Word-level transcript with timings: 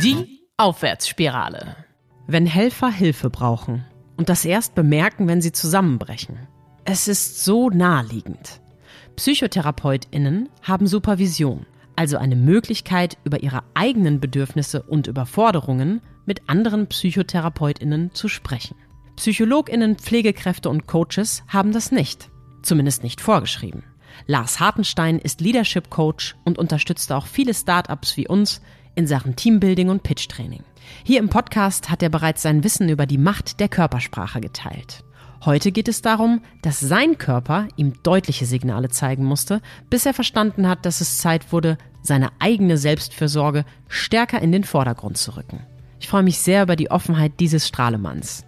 Die 0.00 0.46
Aufwärtsspirale. 0.56 1.74
Wenn 2.28 2.46
Helfer 2.46 2.88
Hilfe 2.88 3.30
brauchen 3.30 3.84
und 4.16 4.28
das 4.28 4.44
erst 4.44 4.76
bemerken, 4.76 5.26
wenn 5.26 5.40
sie 5.40 5.50
zusammenbrechen. 5.50 6.46
Es 6.84 7.08
ist 7.08 7.44
so 7.44 7.68
naheliegend. 7.68 8.60
PsychotherapeutInnen 9.16 10.50
haben 10.62 10.86
Supervision, 10.86 11.66
also 11.96 12.16
eine 12.16 12.36
Möglichkeit, 12.36 13.18
über 13.24 13.42
ihre 13.42 13.64
eigenen 13.74 14.20
Bedürfnisse 14.20 14.84
und 14.84 15.08
Überforderungen 15.08 16.00
mit 16.26 16.48
anderen 16.48 16.86
PsychotherapeutInnen 16.86 18.14
zu 18.14 18.28
sprechen. 18.28 18.76
PsychologInnen, 19.16 19.96
Pflegekräfte 19.96 20.70
und 20.70 20.86
Coaches 20.86 21.42
haben 21.48 21.72
das 21.72 21.90
nicht. 21.90 22.30
Zumindest 22.62 23.02
nicht 23.02 23.20
vorgeschrieben. 23.20 23.82
Lars 24.26 24.60
Hartenstein 24.60 25.18
ist 25.18 25.40
Leadership 25.40 25.90
Coach 25.90 26.36
und 26.44 26.56
unterstützt 26.56 27.10
auch 27.10 27.26
viele 27.26 27.54
Startups 27.54 28.16
wie 28.16 28.28
uns 28.28 28.60
in 28.98 29.06
Sachen 29.06 29.36
Teambuilding 29.36 29.90
und 29.90 30.02
Pitch-Training. 30.02 30.64
Hier 31.04 31.20
im 31.20 31.28
Podcast 31.28 31.88
hat 31.88 32.02
er 32.02 32.08
bereits 32.08 32.42
sein 32.42 32.64
Wissen 32.64 32.88
über 32.88 33.06
die 33.06 33.16
Macht 33.16 33.60
der 33.60 33.68
Körpersprache 33.68 34.40
geteilt. 34.40 35.04
Heute 35.44 35.70
geht 35.70 35.86
es 35.86 36.02
darum, 36.02 36.42
dass 36.62 36.80
sein 36.80 37.16
Körper 37.16 37.68
ihm 37.76 37.92
deutliche 38.02 38.44
Signale 38.44 38.88
zeigen 38.88 39.24
musste, 39.24 39.62
bis 39.88 40.04
er 40.04 40.14
verstanden 40.14 40.68
hat, 40.68 40.84
dass 40.84 41.00
es 41.00 41.18
Zeit 41.18 41.52
wurde, 41.52 41.78
seine 42.02 42.30
eigene 42.40 42.76
Selbstfürsorge 42.76 43.64
stärker 43.86 44.42
in 44.42 44.50
den 44.50 44.64
Vordergrund 44.64 45.16
zu 45.16 45.36
rücken. 45.36 45.64
Ich 46.00 46.08
freue 46.08 46.24
mich 46.24 46.38
sehr 46.38 46.64
über 46.64 46.74
die 46.74 46.90
Offenheit 46.90 47.38
dieses 47.38 47.68
Strahlemanns. 47.68 48.44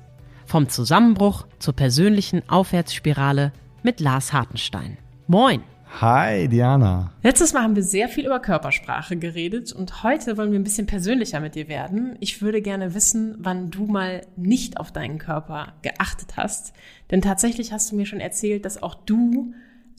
Vom 0.47 0.69
Zusammenbruch 0.69 1.47
zur 1.61 1.75
persönlichen 1.75 2.42
Aufwärtsspirale 2.48 3.53
mit 3.84 4.01
Lars 4.01 4.33
Hartenstein. 4.33 4.98
Moin! 5.28 5.62
Hi, 5.99 6.49
Diana. 6.49 7.12
Letztes 7.23 7.53
Mal 7.53 7.62
haben 7.62 7.77
wir 7.77 7.83
sehr 7.83 8.09
viel 8.09 8.25
über 8.25 8.41
Körpersprache 8.41 9.17
geredet 9.17 9.73
und 9.73 10.03
heute 10.03 10.39
wollen 10.39 10.53
wir 10.53 10.59
ein 10.59 10.65
bisschen 10.65 10.87
persönlicher 10.87 11.41
mit 11.41 11.57
dir 11.57 11.69
werden. 11.69 12.17
Ich 12.21 12.41
würde 12.41 12.62
gerne 12.62 12.95
wissen, 12.95 13.37
wann 13.39 13.70
du 13.70 13.87
mal 13.87 14.23
nicht 14.37 14.79
auf 14.79 14.92
deinen 14.92 15.19
Körper 15.19 15.75
geachtet 15.83 16.37
hast. 16.37 16.73
Denn 17.11 17.20
tatsächlich 17.20 17.73
hast 17.73 17.91
du 17.91 17.97
mir 17.97 18.06
schon 18.06 18.20
erzählt, 18.20 18.64
dass 18.64 18.83
auch 18.83 18.95
du, 18.95 19.53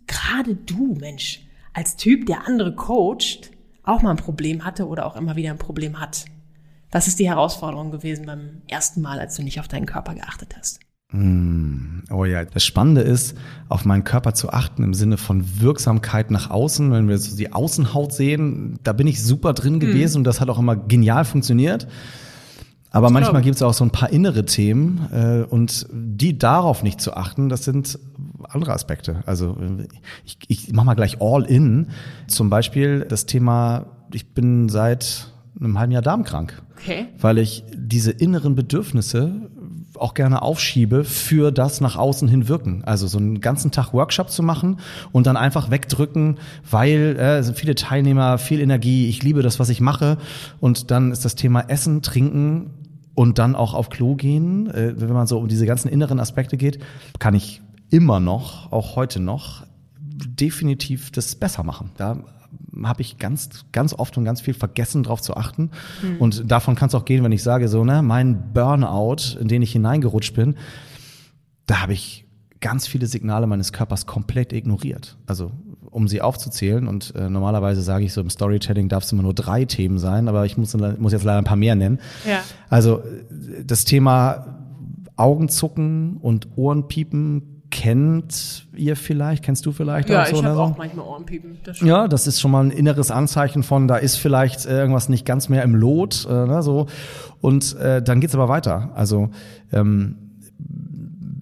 gerade 0.07 0.55
du, 0.55 0.95
Mensch, 0.99 1.45
als 1.73 1.97
Typ, 1.97 2.25
der 2.25 2.47
andere 2.47 2.73
coacht, 2.73 3.51
auch 3.83 4.01
mal 4.01 4.11
ein 4.11 4.17
Problem 4.17 4.65
hatte 4.65 4.87
oder 4.87 5.05
auch 5.05 5.15
immer 5.15 5.35
wieder 5.35 5.51
ein 5.51 5.59
Problem 5.59 5.99
hat. 5.99 6.25
Was 6.89 7.07
ist 7.07 7.19
die 7.19 7.29
Herausforderung 7.29 7.91
gewesen 7.91 8.25
beim 8.25 8.61
ersten 8.67 9.01
Mal, 9.01 9.19
als 9.19 9.35
du 9.35 9.43
nicht 9.43 9.59
auf 9.59 9.67
deinen 9.67 9.85
Körper 9.85 10.15
geachtet 10.15 10.55
hast? 10.57 10.79
Hm, 11.11 12.03
oh 12.09 12.23
ja, 12.23 12.45
das 12.45 12.63
Spannende 12.63 13.01
ist, 13.01 13.35
auf 13.67 13.83
meinen 13.83 14.03
Körper 14.03 14.33
zu 14.33 14.49
achten 14.51 14.83
im 14.83 14.93
Sinne 14.93 15.17
von 15.17 15.59
Wirksamkeit 15.59 16.31
nach 16.31 16.49
außen. 16.49 16.91
Wenn 16.91 17.09
wir 17.09 17.17
so 17.17 17.35
die 17.35 17.51
Außenhaut 17.51 18.13
sehen, 18.13 18.79
da 18.83 18.93
bin 18.93 19.07
ich 19.07 19.21
super 19.21 19.53
drin 19.53 19.73
hm. 19.73 19.79
gewesen 19.81 20.19
und 20.19 20.23
das 20.23 20.39
hat 20.39 20.49
auch 20.49 20.59
immer 20.59 20.75
genial 20.75 21.25
funktioniert. 21.25 21.87
Aber 22.91 23.07
ich 23.07 23.13
manchmal 23.13 23.41
gibt 23.41 23.55
es 23.55 23.61
auch 23.61 23.73
so 23.73 23.85
ein 23.85 23.91
paar 23.91 24.09
innere 24.09 24.45
Themen 24.45 25.07
äh, 25.11 25.45
und 25.49 25.87
die 25.91 26.37
darauf 26.37 26.83
nicht 26.83 26.99
zu 26.99 27.13
achten, 27.13 27.47
das 27.47 27.63
sind 27.63 27.97
andere 28.43 28.73
Aspekte. 28.73 29.23
Also 29.25 29.57
ich, 30.25 30.37
ich 30.47 30.73
mache 30.73 30.85
mal 30.85 30.93
gleich 30.95 31.21
all 31.21 31.43
in. 31.43 31.87
Zum 32.27 32.49
Beispiel 32.49 33.05
das 33.07 33.25
Thema, 33.25 33.85
ich 34.13 34.33
bin 34.33 34.67
seit 34.67 35.31
einem 35.59 35.79
halben 35.79 35.93
Jahr 35.93 36.01
darmkrank. 36.01 36.61
Okay. 36.77 37.07
Weil 37.19 37.37
ich 37.37 37.63
diese 37.73 38.11
inneren 38.11 38.55
Bedürfnisse 38.55 39.49
auch 40.01 40.13
gerne 40.13 40.41
aufschiebe 40.41 41.03
für 41.03 41.51
das 41.51 41.81
nach 41.81 41.95
außen 41.95 42.27
hin 42.27 42.47
wirken. 42.47 42.83
Also 42.85 43.07
so 43.07 43.17
einen 43.17 43.41
ganzen 43.41 43.71
Tag 43.71 43.93
Workshop 43.93 44.29
zu 44.29 44.43
machen 44.43 44.79
und 45.11 45.27
dann 45.27 45.37
einfach 45.37 45.71
wegdrücken, 45.71 46.39
weil 46.69 47.17
äh, 47.17 47.43
viele 47.53 47.75
Teilnehmer, 47.75 48.37
viel 48.37 48.59
Energie, 48.59 49.09
ich 49.09 49.23
liebe 49.23 49.41
das, 49.41 49.59
was 49.59 49.69
ich 49.69 49.81
mache. 49.81 50.17
Und 50.59 50.91
dann 50.91 51.11
ist 51.11 51.25
das 51.25 51.35
Thema 51.35 51.61
Essen, 51.69 52.01
Trinken 52.01 52.71
und 53.13 53.39
dann 53.39 53.55
auch 53.55 53.73
auf 53.73 53.89
Klo 53.89 54.15
gehen. 54.15 54.69
Äh, 54.69 54.99
wenn 54.99 55.13
man 55.13 55.27
so 55.27 55.39
um 55.39 55.47
diese 55.47 55.65
ganzen 55.65 55.89
inneren 55.89 56.19
Aspekte 56.19 56.57
geht, 56.57 56.79
kann 57.19 57.33
ich 57.33 57.61
immer 57.89 58.19
noch, 58.19 58.71
auch 58.71 58.95
heute 58.95 59.19
noch, 59.19 59.63
definitiv 59.99 61.11
das 61.11 61.35
besser 61.35 61.63
machen. 61.63 61.91
Da 61.97 62.17
habe 62.83 63.01
ich 63.01 63.17
ganz, 63.17 63.65
ganz 63.71 63.93
oft 63.93 64.17
und 64.17 64.25
ganz 64.25 64.41
viel 64.41 64.53
vergessen, 64.53 65.03
darauf 65.03 65.21
zu 65.21 65.35
achten. 65.35 65.71
Mhm. 66.01 66.17
Und 66.17 66.51
davon 66.51 66.75
kann 66.75 66.87
es 66.87 66.95
auch 66.95 67.05
gehen, 67.05 67.23
wenn 67.23 67.31
ich 67.31 67.43
sage, 67.43 67.67
so, 67.67 67.83
ne, 67.83 68.01
mein 68.01 68.53
Burnout, 68.53 69.37
in 69.39 69.47
den 69.47 69.61
ich 69.61 69.71
hineingerutscht 69.71 70.35
bin, 70.35 70.55
da 71.65 71.81
habe 71.81 71.93
ich 71.93 72.25
ganz 72.59 72.87
viele 72.87 73.07
Signale 73.07 73.47
meines 73.47 73.73
Körpers 73.73 74.05
komplett 74.05 74.53
ignoriert. 74.53 75.17
Also 75.25 75.51
um 75.89 76.07
sie 76.07 76.21
aufzuzählen 76.21 76.87
und 76.87 77.13
äh, 77.15 77.29
normalerweise 77.29 77.81
sage 77.81 78.05
ich 78.05 78.13
so 78.13 78.21
im 78.21 78.29
Storytelling 78.29 78.87
darf 78.87 79.03
es 79.03 79.11
immer 79.11 79.23
nur 79.23 79.33
drei 79.33 79.65
Themen 79.65 79.99
sein, 79.99 80.29
aber 80.29 80.45
ich 80.45 80.57
muss, 80.57 80.75
muss 80.75 81.11
jetzt 81.11 81.25
leider 81.25 81.39
ein 81.39 81.43
paar 81.43 81.57
mehr 81.57 81.75
nennen. 81.75 81.99
Ja. 82.25 82.41
Also 82.69 83.03
das 83.65 83.83
Thema 83.83 84.61
Augenzucken 85.17 86.17
und 86.17 86.47
Ohrenpiepen 86.55 87.50
kennt 87.71 88.67
ihr 88.75 88.95
vielleicht, 88.95 89.43
kennst 89.43 89.65
du 89.65 89.71
vielleicht 89.71 90.09
ja, 90.09 90.23
auch 90.23 90.27
so? 90.27 90.35
ich 90.35 90.43
habe 90.43 90.59
auch 90.59 90.77
manchmal 90.77 91.05
Ohrenpiepen. 91.05 91.57
Das 91.63 91.79
ja, 91.81 92.07
das 92.07 92.27
ist 92.27 92.39
schon 92.39 92.51
mal 92.51 92.63
ein 92.63 92.71
inneres 92.71 93.09
Anzeichen 93.09 93.63
von, 93.63 93.87
da 93.87 93.95
ist 93.95 94.17
vielleicht 94.17 94.65
irgendwas 94.65 95.09
nicht 95.09 95.25
ganz 95.25 95.49
mehr 95.49 95.63
im 95.63 95.73
Lot, 95.75 96.27
äh, 96.29 96.33
ne, 96.45 96.61
so. 96.61 96.87
Und 97.39 97.75
äh, 97.77 98.03
dann 98.03 98.21
geht's 98.21 98.35
aber 98.35 98.49
weiter. 98.49 98.91
Also 98.93 99.29
ähm, 99.71 100.17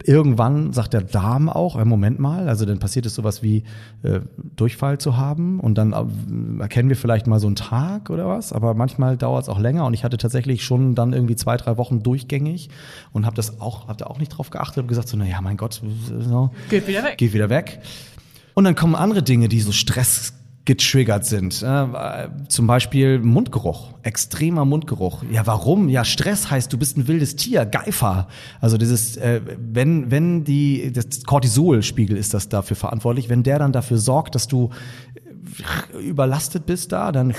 irgendwann 0.04 0.74
sagt 0.74 0.94
der 0.94 1.02
Darm 1.02 1.50
auch, 1.50 1.78
äh, 1.78 1.86
Moment 1.86 2.20
mal, 2.20 2.48
also 2.48 2.66
dann 2.66 2.80
passiert 2.80 3.06
es 3.06 3.16
sowas 3.16 3.44
wie 3.44 3.64
äh, 4.04 4.22
Durchfall 4.56 4.98
zu 4.98 5.18
haben 5.18 5.60
und 5.60 5.78
dann 5.78 5.94
äh, 5.94 6.62
erkennen 6.62 6.90
wir 6.90 6.96
vielleicht 6.96 7.28
mal 7.28 7.40
so 7.40 7.48
einen 7.48 7.56
Tag 7.56 8.10
oder 8.10 8.28
was, 8.28 8.54
aber 8.54 8.74
manchmal 8.74 9.18
dauert 9.18 9.44
es 9.44 9.50
auch 9.50 9.60
länger 9.60 9.86
und 9.86 9.94
ich 9.94 10.04
hatte 10.04 10.18
tatsächlich 10.18 10.64
schon 10.64 10.96
dann 10.96 11.14
irgendwie 11.14 11.36
zwei, 11.36 11.58
drei 11.58 11.78
Wochen 11.78 12.04
durchgängig 12.04 12.70
und 13.12 13.26
habe 13.26 13.36
das 13.36 13.60
auch, 13.62 13.88
habe 13.88 13.98
da 13.98 14.08
auch 14.08 14.20
nicht 14.20 14.30
drauf 14.30 14.50
geachtet, 14.50 14.78
habe 14.78 14.88
gesagt 14.88 15.08
so, 15.08 15.18
na 15.18 15.26
ja, 15.26 15.42
mein 15.42 15.58
Gott, 15.58 15.82
so, 16.20 16.52
geht 16.70 16.88
wieder 16.88 17.04
weg. 17.04 17.18
Geht 17.18 17.34
wieder 17.34 17.50
weg. 17.50 17.80
Und 18.54 18.64
dann 18.66 18.76
kommen 18.76 18.96
andere 18.96 19.24
Dinge, 19.24 19.48
die 19.48 19.62
so 19.62 19.72
Stress 19.72 20.34
getriggert 20.70 21.26
sind. 21.26 21.64
Äh, 21.64 22.28
zum 22.48 22.68
Beispiel 22.68 23.18
Mundgeruch, 23.18 23.96
extremer 24.04 24.66
Mundgeruch. 24.66 25.24
Ja, 25.32 25.48
warum? 25.48 25.90
Ja, 25.90 26.06
Stress 26.06 26.52
heißt, 26.52 26.72
du 26.72 26.78
bist 26.78 26.96
ein 26.96 27.08
wildes 27.08 27.36
Tier, 27.36 27.66
Geifer. 27.66 28.28
Also 28.62 28.78
dieses, 28.78 29.18
äh, 29.18 29.42
wenn 29.58 30.12
wenn 30.12 30.44
die 30.44 30.94
das 30.94 31.24
Cortisolspiegel 31.24 32.16
ist 32.16 32.36
das 32.36 32.50
dafür 32.50 32.76
verantwortlich, 32.76 33.30
wenn 33.30 33.42
der 33.42 33.58
dann 33.58 33.72
dafür 33.72 33.98
sorgt, 33.98 34.36
dass 34.36 34.48
du 34.48 34.70
überlastet 36.00 36.68
bist 36.68 36.92
da, 36.92 37.12
dann 37.12 37.34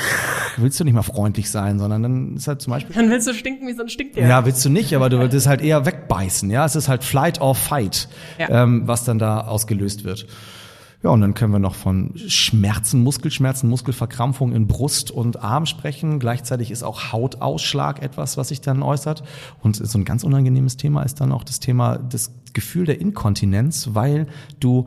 willst 0.57 0.81
du 0.81 0.85
nicht 0.85 0.95
mehr 0.95 1.05
freundlich 1.05 1.51
sein, 1.51 1.79
sondern 1.79 2.03
dann 2.03 2.35
ist 2.35 2.49
halt 2.49 2.61
zum 2.61 2.73
Beispiel. 2.73 2.97
Dann 2.97 3.11
willst 3.11 3.29
du 3.29 3.33
stinken 3.33 3.69
wie 3.69 3.75
so 3.75 3.83
ein 3.83 3.89
Stinktier. 3.89 4.27
Ja, 4.27 4.45
willst 4.45 4.65
du 4.65 4.71
nicht, 4.71 4.93
aber 4.97 5.09
du 5.09 5.21
willst 5.21 5.47
halt 5.47 5.63
eher 5.63 5.87
wegbeißen. 5.87 6.51
Ja, 6.51 6.65
es 6.65 6.75
ist 6.75 6.89
halt 6.89 7.05
Flight 7.05 7.41
or 7.41 7.55
Fight, 7.55 8.09
ja. 8.41 8.65
ähm, 8.65 8.89
was 8.89 9.05
dann 9.05 9.21
da 9.21 9.43
ausgelöst 9.43 10.03
wird. 10.03 10.27
Ja, 11.03 11.11
und 11.11 11.23
dann 11.23 11.33
können 11.33 11.53
wir 11.53 11.59
noch 11.59 11.75
von 11.75 12.13
Schmerzen, 12.17 13.03
Muskelschmerzen, 13.03 13.71
Muskelverkrampfung 13.71 14.53
in 14.53 14.67
Brust 14.67 15.11
und 15.11 15.43
Arm 15.43 15.65
sprechen. 15.65 16.19
Gleichzeitig 16.19 16.71
ist 16.71 16.83
auch 16.83 17.13
Hautausschlag 17.13 18.03
etwas, 18.03 18.37
was 18.37 18.49
sich 18.49 18.61
dann 18.61 18.83
äußert. 18.83 19.23
Und 19.63 19.77
so 19.77 19.99
ein 19.99 20.05
ganz 20.05 20.25
unangenehmes 20.25 20.77
Thema 20.77 21.03
ist 21.03 21.21
dann 21.21 21.33
auch 21.33 21.43
das 21.43 21.59
Thema 21.59 21.97
das 21.97 22.33
Gefühl 22.53 22.85
der 22.85 23.01
Inkontinenz, 23.01 23.91
weil 23.95 24.27
du 24.59 24.87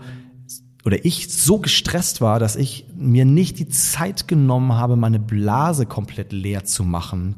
oder 0.86 1.04
ich 1.06 1.34
so 1.34 1.60
gestresst 1.60 2.22
war, 2.22 2.40
dass 2.40 2.58
ich 2.58 2.86
mir 2.96 3.26
nicht 3.26 3.58
die 3.58 3.70
Zeit 3.70 4.28
genommen 4.28 4.74
habe, 4.74 4.98
meine 4.98 5.20
Blase 5.20 5.86
komplett 5.86 6.34
leer 6.34 6.66
zu 6.66 6.84
machen 6.84 7.36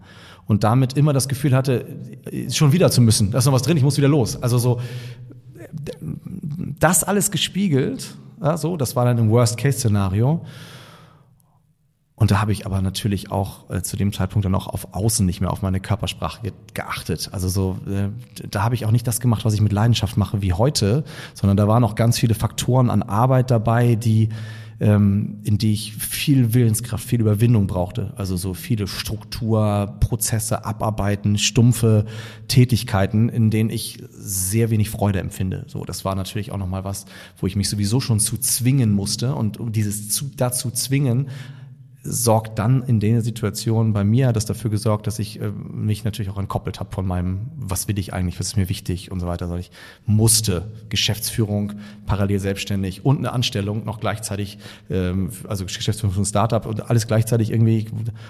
und 0.48 0.64
damit 0.64 0.94
immer 0.94 1.14
das 1.14 1.28
Gefühl 1.28 1.56
hatte, 1.56 1.86
schon 2.50 2.74
wieder 2.74 2.90
zu 2.92 3.02
müssen. 3.02 3.32
Da 3.32 3.38
ist 3.38 3.46
noch 3.46 3.54
was 3.54 3.62
drin, 3.62 3.78
ich 3.78 3.84
muss 3.84 3.98
wieder 3.98 4.08
los. 4.08 4.42
Also 4.42 4.58
so 4.58 4.82
das 6.80 7.04
alles 7.04 7.32
gespiegelt 7.32 8.16
ja, 8.42 8.58
so, 8.58 8.78
das 8.78 8.96
war 8.96 9.06
dann 9.06 9.18
im 9.18 9.30
Worst-Case-Szenario. 9.30 10.46
Und 12.18 12.32
da 12.32 12.40
habe 12.40 12.54
ich 12.54 12.66
aber 12.66 12.82
natürlich 12.82 13.30
auch 13.30 13.70
äh, 13.70 13.82
zu 13.82 13.98
dem 13.98 14.14
Zeitpunkt 14.14 14.46
dann 14.46 14.56
auch 14.56 14.68
auf 14.68 14.94
Außen 14.94 15.26
nicht 15.26 15.42
mehr 15.42 15.52
auf 15.52 15.62
meine 15.62 15.82
Körpersprache 15.82 16.44
ge 16.44 16.52
geachtet. 16.74 17.30
Also 17.34 17.50
so, 17.50 17.78
äh, 17.90 18.10
da 18.50 18.64
habe 18.64 18.76
ich 18.76 18.86
auch 18.86 18.92
nicht 18.92 19.06
das 19.06 19.20
gemacht, 19.20 19.44
was 19.44 19.54
ich 19.54 19.62
mit 19.62 19.74
Leidenschaft 19.74 20.16
mache 20.16 20.42
wie 20.42 20.54
heute, 20.54 21.04
sondern 21.34 21.58
da 21.58 21.68
waren 21.68 21.82
noch 21.82 21.96
ganz 21.96 22.18
viele 22.18 22.34
Faktoren 22.34 22.90
an 22.90 23.04
Arbeit 23.04 23.52
dabei, 23.52 23.96
die 23.96 24.30
ähm, 24.80 25.40
in 25.44 25.58
die 25.58 25.74
ich 25.74 25.94
viel 25.94 26.54
Willenskraft, 26.54 27.06
viel 27.06 27.22
Überwindung 27.22 27.68
brauchte. 27.68 28.14
Also 28.16 28.36
so 28.36 28.54
viele 28.54 28.88
Struktur, 28.88 29.96
Prozesse, 30.00 30.66
Abarbeiten, 30.66 31.38
stumpfe 31.38 32.06
Tätigkeiten, 32.48 33.30
in 33.30 33.50
denen 33.50 33.70
ich 33.70 34.00
sehr 34.12 34.70
wenig 34.70 34.90
Freude 34.90 35.20
empfinde. 35.20 35.66
So, 35.68 35.86
das 35.86 36.06
war 36.06 36.16
natürlich 36.16 36.52
auch 36.52 36.58
nochmal 36.58 36.84
was, 36.84 37.06
wo 37.40 37.48
ich 37.48 37.56
mich 37.56 37.70
sowieso 37.70 38.00
schon 38.00 38.20
zu 38.20 38.38
zwingen 38.38 38.92
musste 38.92 39.36
und 39.36 39.60
dieses 39.76 40.10
zu, 40.10 40.30
dazu 40.36 40.72
zwingen, 40.72 41.28
sorgt 42.06 42.60
dann 42.60 42.84
in 42.84 43.00
der 43.00 43.22
Situation 43.22 43.92
bei 43.92 44.04
mir, 44.04 44.28
hat 44.28 44.36
das 44.36 44.46
dafür 44.46 44.70
gesorgt, 44.70 45.08
dass 45.08 45.18
ich 45.18 45.42
äh, 45.42 45.50
mich 45.50 46.04
natürlich 46.04 46.32
auch 46.32 46.38
entkoppelt 46.38 46.80
habe 46.80 46.94
von 46.94 47.06
meinem, 47.06 47.52
was 47.56 47.88
will 47.88 47.98
ich 47.98 48.14
eigentlich, 48.14 48.40
was 48.40 48.48
ist 48.48 48.58
mir 48.58 48.70
wichtig 48.70 49.12
und 49.12 49.20
so 49.20 49.28
weiter. 49.28 49.46
Also 49.46 49.58
ich 49.58 49.72
musste 50.06 50.72
Geschäftsführung, 50.90 51.74
parallel 52.06 52.40
selbstständig 52.40 53.04
und 53.04 53.18
eine 53.18 53.34
Anstellung 53.34 53.86
noch 53.86 54.00
gleichzeitig, 54.00 54.60
ähm, 54.90 55.32
also 55.48 55.66
Geschäftsführung 55.66 56.14
von 56.14 56.26
Startup 56.26 56.66
und 56.66 56.90
alles 56.90 57.08
gleichzeitig 57.08 57.52
irgendwie 57.52 57.88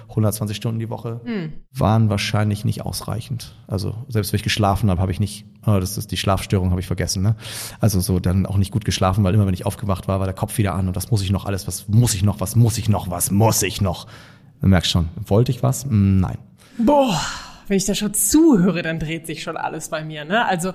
120 0.10 0.56
Stunden 0.56 0.80
die 0.80 0.90
Woche, 0.90 1.20
hm. 1.26 1.54
waren 1.72 2.10
wahrscheinlich 2.10 2.64
nicht 2.64 2.82
ausreichend. 2.84 3.56
Also 3.68 4.06
selbst 4.08 4.32
wenn 4.32 4.38
ich 4.38 4.44
geschlafen 4.44 4.90
habe, 4.90 5.02
habe 5.02 5.12
ich 5.12 5.20
nicht, 5.20 5.46
oh, 5.66 5.80
das 5.80 5.98
ist 5.98 6.12
die 6.12 6.18
Schlafstörung, 6.18 6.72
habe 6.72 6.80
ich 6.80 6.88
vergessen. 6.88 7.24
Ne? 7.24 7.36
Also 7.80 8.00
so 8.00 8.20
dann 8.20 8.46
auch 8.46 8.58
nicht 8.58 8.72
gut 8.72 8.86
geschlafen, 8.86 9.24
weil 9.24 9.34
immer 9.34 9.46
wenn 9.46 9.54
ich 9.54 9.66
aufgewacht 9.66 10.08
war, 10.08 10.20
war 10.20 10.28
der 10.28 10.36
Kopf 10.36 10.58
wieder 10.58 10.74
an 10.76 10.88
und 10.88 10.96
das 10.96 11.12
muss 11.12 11.22
ich 11.22 11.32
noch 11.32 11.46
alles, 11.46 11.68
was 11.68 11.88
muss 11.88 12.14
ich 12.14 12.24
noch, 12.24 12.40
was 12.40 12.56
muss 12.56 12.78
ich 12.78 12.90
noch, 12.90 13.10
was 13.10 13.32
muss 13.32 13.64
ich 13.64 13.82
noch. 13.82 14.08
Du 14.62 14.68
merkst 14.68 14.92
schon, 14.92 15.10
wollte 15.26 15.52
ich 15.52 15.64
was? 15.64 15.84
Hm, 15.84 16.20
nein. 16.20 16.38
Boah, 16.78 17.20
wenn 17.68 17.78
ich 17.78 17.86
da 17.86 17.96
schon 17.96 18.14
zuhöre, 18.14 18.82
dann 18.82 19.00
dreht 19.00 19.28
sich 19.28 19.44
schon 19.44 19.58
alles 19.58 19.90
bei 19.90 20.04
mir. 20.04 20.26
Ne? 20.26 20.46
Also 20.46 20.74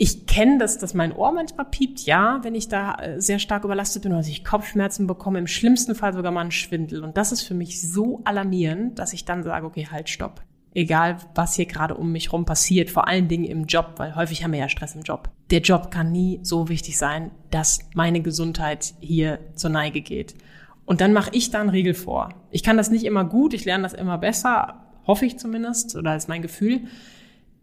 ich 0.00 0.26
kenne 0.26 0.58
das, 0.58 0.78
dass 0.78 0.94
mein 0.94 1.12
Ohr 1.12 1.32
manchmal 1.32 1.66
piept, 1.66 2.02
ja, 2.02 2.38
wenn 2.42 2.54
ich 2.54 2.68
da 2.68 2.94
äh, 2.94 3.20
sehr 3.20 3.40
stark 3.40 3.64
überlastet 3.64 4.02
bin 4.02 4.12
oder 4.12 4.20
dass 4.20 4.28
ich 4.28 4.44
Kopfschmerzen 4.44 5.08
bekomme, 5.08 5.40
im 5.40 5.48
schlimmsten 5.48 5.96
Fall 5.96 6.12
sogar 6.12 6.30
mal 6.30 6.42
einen 6.42 6.52
Schwindel. 6.52 7.02
Und 7.02 7.16
das 7.16 7.32
ist 7.32 7.42
für 7.42 7.54
mich 7.54 7.80
so 7.80 8.20
alarmierend, 8.24 8.98
dass 8.98 9.12
ich 9.12 9.24
dann 9.24 9.42
sage, 9.42 9.66
okay, 9.66 9.88
halt, 9.90 10.08
stopp. 10.08 10.42
Egal, 10.78 11.16
was 11.34 11.56
hier 11.56 11.66
gerade 11.66 11.96
um 11.96 12.12
mich 12.12 12.32
rum 12.32 12.44
passiert, 12.44 12.88
vor 12.88 13.08
allen 13.08 13.26
Dingen 13.26 13.46
im 13.46 13.64
Job, 13.64 13.94
weil 13.96 14.14
häufig 14.14 14.44
haben 14.44 14.52
wir 14.52 14.60
ja 14.60 14.68
Stress 14.68 14.94
im 14.94 15.02
Job. 15.02 15.28
Der 15.50 15.60
Job 15.60 15.90
kann 15.90 16.12
nie 16.12 16.38
so 16.44 16.68
wichtig 16.68 16.96
sein, 16.96 17.32
dass 17.50 17.80
meine 17.94 18.20
Gesundheit 18.20 18.94
hier 19.00 19.40
zur 19.56 19.70
Neige 19.70 20.02
geht. 20.02 20.36
Und 20.84 21.00
dann 21.00 21.12
mache 21.12 21.30
ich 21.32 21.50
da 21.50 21.60
einen 21.60 21.70
Riegel 21.70 21.94
vor. 21.94 22.28
Ich 22.52 22.62
kann 22.62 22.76
das 22.76 22.90
nicht 22.90 23.04
immer 23.04 23.24
gut, 23.24 23.54
ich 23.54 23.64
lerne 23.64 23.82
das 23.82 23.92
immer 23.92 24.18
besser, 24.18 24.84
hoffe 25.04 25.26
ich 25.26 25.36
zumindest, 25.36 25.96
oder 25.96 26.14
ist 26.14 26.28
mein 26.28 26.42
Gefühl. 26.42 26.82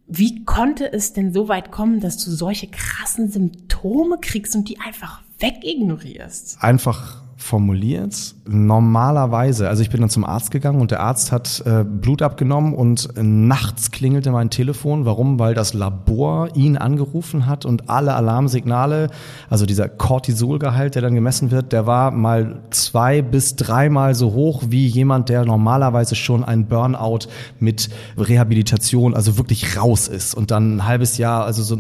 Wie 0.07 0.43
konnte 0.43 0.91
es 0.91 1.13
denn 1.13 1.31
so 1.31 1.47
weit 1.47 1.71
kommen, 1.71 2.01
dass 2.01 2.17
du 2.17 2.31
solche 2.31 2.67
krassen 2.67 3.31
Symptome 3.31 4.17
kriegst 4.19 4.57
und 4.57 4.67
die 4.67 4.81
einfach 4.81 5.23
wegignorierst? 5.39 6.57
Einfach 6.61 7.24
formuliert. 7.37 8.35
Normalerweise, 8.47 9.67
also 9.67 9.81
ich 9.81 9.89
bin 9.89 9.99
dann 9.99 10.09
zum 10.09 10.23
Arzt 10.23 10.51
gegangen 10.51 10.79
und 10.79 10.91
der 10.91 11.01
Arzt 11.01 11.31
hat 11.33 11.63
äh, 11.65 11.83
Blut 11.83 12.21
abgenommen 12.21 12.73
und 12.73 13.09
nachts 13.15 13.91
klingelte 13.91 14.31
mein 14.31 14.49
Telefon. 14.49 15.05
Warum? 15.05 15.37
Weil 15.37 15.53
das 15.53 15.73
Labor 15.73 16.55
ihn 16.55 16.77
angerufen 16.77 17.45
hat 17.45 17.65
und 17.65 17.89
alle 17.89 18.13
Alarmsignale, 18.13 19.09
also 19.49 19.65
dieser 19.65 19.89
Cortisolgehalt, 19.89 20.95
der 20.95 21.01
dann 21.01 21.13
gemessen 21.13 21.51
wird, 21.51 21.73
der 21.73 21.85
war 21.85 22.11
mal 22.11 22.61
zwei 22.69 23.21
bis 23.21 23.57
dreimal 23.57 24.15
so 24.15 24.33
hoch 24.33 24.63
wie 24.69 24.87
jemand, 24.87 25.27
der 25.27 25.43
normalerweise 25.43 26.15
schon 26.15 26.43
ein 26.43 26.67
Burnout 26.67 27.27
mit 27.59 27.89
Rehabilitation, 28.17 29.13
also 29.13 29.37
wirklich 29.37 29.77
raus 29.77 30.07
ist 30.07 30.35
und 30.35 30.51
dann 30.51 30.77
ein 30.77 30.85
halbes 30.85 31.17
Jahr, 31.17 31.43
also 31.43 31.63
so 31.63 31.77